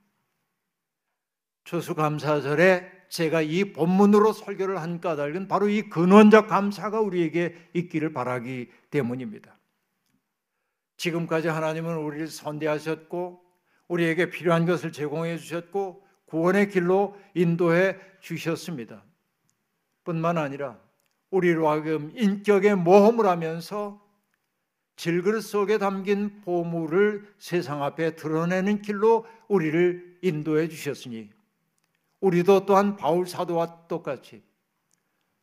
추수감사절에 1.63 2.91
제가 3.08 3.41
이 3.41 3.71
본문으로 3.71 4.34
설교를 4.34 4.82
한 4.82 4.99
까닭은 4.99 5.47
바로 5.47 5.69
이 5.69 5.84
근원적 5.84 6.47
감사가 6.47 6.99
우리에게 6.99 7.56
있기를 7.73 8.12
바라기 8.12 8.69
때문입니다. 8.89 9.56
지금까지 11.03 11.49
하나님은 11.49 11.97
우리를 11.97 12.29
선대하셨고 12.29 13.43
우리에게 13.89 14.29
필요한 14.29 14.65
것을 14.65 14.93
제공해 14.93 15.37
주셨고 15.37 16.01
구원의 16.27 16.69
길로 16.69 17.19
인도해 17.33 17.97
주셨습니다. 18.21 19.03
뿐만 20.05 20.37
아니라 20.37 20.79
우리로 21.29 21.67
하여금 21.67 22.13
인격의 22.15 22.75
모험을 22.75 23.25
하면서 23.25 24.01
질그릇 24.95 25.43
속에 25.43 25.77
담긴 25.77 26.39
보물을 26.41 27.35
세상 27.37 27.83
앞에 27.83 28.15
드러내는 28.15 28.81
길로 28.81 29.25
우리를 29.49 30.19
인도해 30.21 30.69
주셨으니 30.69 31.29
우리도 32.21 32.65
또한 32.65 32.95
바울 32.95 33.27
사도와 33.27 33.87
똑같이 33.89 34.41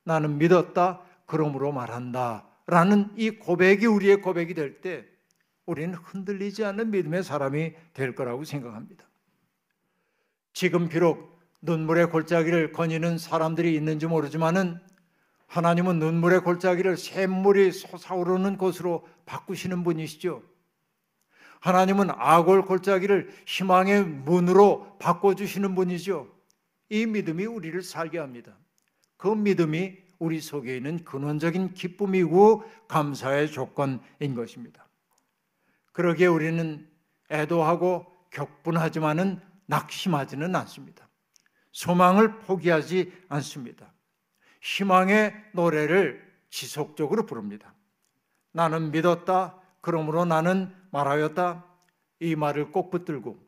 나는 0.04 0.38
믿었다 0.38 1.02
그러므로 1.26 1.70
말한다 1.72 2.48
라는 2.66 3.10
이 3.16 3.30
고백이 3.30 3.84
우리의 3.84 4.22
고백이 4.22 4.54
될 4.54 4.80
때 4.80 5.09
우리는 5.70 5.94
흔들리지 5.94 6.64
않는 6.64 6.90
믿음의 6.90 7.22
사람이 7.22 7.74
될 7.94 8.16
거라고 8.16 8.44
생각합니다. 8.44 9.08
지금 10.52 10.88
비록 10.88 11.38
눈물의 11.62 12.10
골짜기를 12.10 12.72
거니는 12.72 13.18
사람들이 13.18 13.74
있는지 13.76 14.06
모르지만은 14.06 14.80
하나님은 15.46 16.00
눈물의 16.00 16.40
골짜기를 16.40 16.96
샘물이 16.96 17.70
솟아오르는 17.70 18.58
곳으로 18.58 19.06
바꾸시는 19.26 19.84
분이시죠. 19.84 20.42
하나님은 21.60 22.10
악골 22.10 22.62
골짜기를 22.62 23.30
희망의 23.46 24.04
문으로 24.04 24.96
바꿔주시는 24.98 25.74
분이죠. 25.76 26.34
이 26.88 27.06
믿음이 27.06 27.44
우리를 27.46 27.80
살게 27.82 28.18
합니다. 28.18 28.56
그 29.16 29.28
믿음이 29.28 29.98
우리 30.18 30.40
속에 30.40 30.76
있는 30.76 31.04
근원적인 31.04 31.74
기쁨이고 31.74 32.64
감사의 32.88 33.50
조건인 33.50 34.34
것입니다. 34.34 34.89
그러기에 35.92 36.26
우리는 36.26 36.88
애도하고 37.30 38.06
격분하지만은 38.30 39.40
낙심하지는 39.66 40.54
않습니다. 40.56 41.08
소망을 41.72 42.40
포기하지 42.40 43.12
않습니다. 43.28 43.92
희망의 44.60 45.32
노래를 45.52 46.28
지속적으로 46.50 47.26
부릅니다. 47.26 47.74
나는 48.52 48.90
믿었다. 48.90 49.56
그러므로 49.80 50.24
나는 50.24 50.74
말하였다. 50.90 51.64
이 52.20 52.34
말을 52.34 52.72
꼭 52.72 52.90
붙들고 52.90 53.38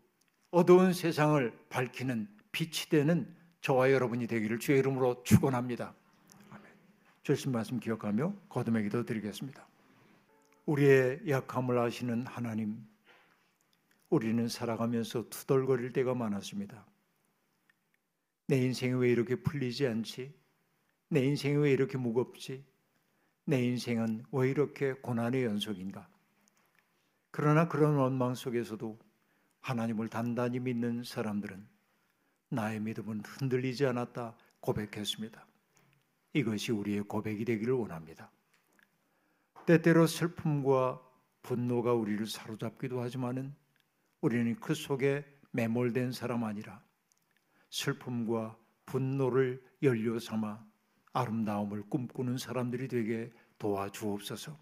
어두운 0.51 0.93
세상을 0.93 1.59
밝히는 1.69 2.29
빛이 2.53 2.89
되는 2.91 3.35
저와 3.61 3.91
여러분이 3.91 4.27
되기를 4.27 4.59
주의 4.59 4.79
이름으로 4.79 5.23
축원합니다. 5.25 5.95
아멘. 6.51 6.65
주신 7.23 7.53
말씀 7.53 7.81
기억하며 7.81 8.35
거듭의 8.49 8.85
기도 8.85 9.05
드리겠습니다. 9.05 9.67
우리의 10.67 11.23
약함을 11.29 11.79
아시는 11.79 12.27
하나님, 12.27 12.87
우리는 14.11 14.47
살아가면서 14.49 15.29
투덜거릴 15.29 15.93
때가 15.93 16.15
많았습니다. 16.15 16.87
내 18.47 18.59
인생이 18.59 18.95
왜 18.95 19.11
이렇게 19.11 19.37
풀리지 19.37 19.87
않지? 19.87 20.33
내 21.09 21.25
인생이 21.25 21.57
왜 21.57 21.73
이렇게 21.73 21.99
무겁지? 21.99 22.65
내 23.45 23.63
인생은 23.63 24.25
왜 24.31 24.51
이렇게 24.51 24.93
고난의 24.93 25.45
연속인가? 25.45 26.09
그러나 27.31 27.67
그런 27.67 27.97
원망 27.97 28.35
속에서도 28.35 28.99
하나님을 29.61 30.09
단단히 30.09 30.61
믿는 30.61 31.03
사람들은 31.03 31.67
나의 32.51 32.81
믿음은 32.81 33.23
흔들리지 33.25 33.87
않았다 33.87 34.37
고백했습니다. 34.61 35.47
이것이 36.35 36.73
우리의 36.73 37.03
고백이 37.03 37.45
되기를 37.45 37.73
원합니다. 37.73 38.31
때때로 39.67 40.07
슬픔과 40.07 41.01
분노가 41.43 41.93
우리를 41.93 42.27
사로잡기도 42.27 43.01
하지만은 43.01 43.55
우리는 44.21 44.55
그 44.57 44.75
속에 44.75 45.25
매몰된 45.51 46.13
사람 46.13 46.45
아니라 46.45 46.83
슬픔과 47.71 48.57
분노를 48.87 49.63
연료 49.83 50.19
삼아 50.19 50.65
아름다움을 51.13 51.83
꿈꾸는 51.89 52.39
사람들이 52.39 52.89
되게 52.89 53.31
도와주옵소서. 53.59 54.57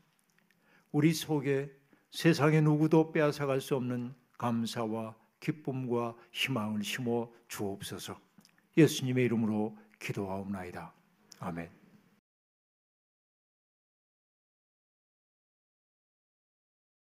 우리 0.93 1.13
속에 1.13 1.71
세상의 2.11 2.63
누구도 2.63 3.13
빼앗아갈 3.13 3.61
수 3.61 3.77
없는 3.77 4.15
감사와 4.39 5.15
기쁨과 5.39 6.17
희망을 6.33 6.83
심어 6.83 7.31
주옵소서. 7.49 8.19
예수님의 8.77 9.25
이름으로 9.27 9.77
기도하옵나이다. 9.99 10.93
아멘. 11.39 11.80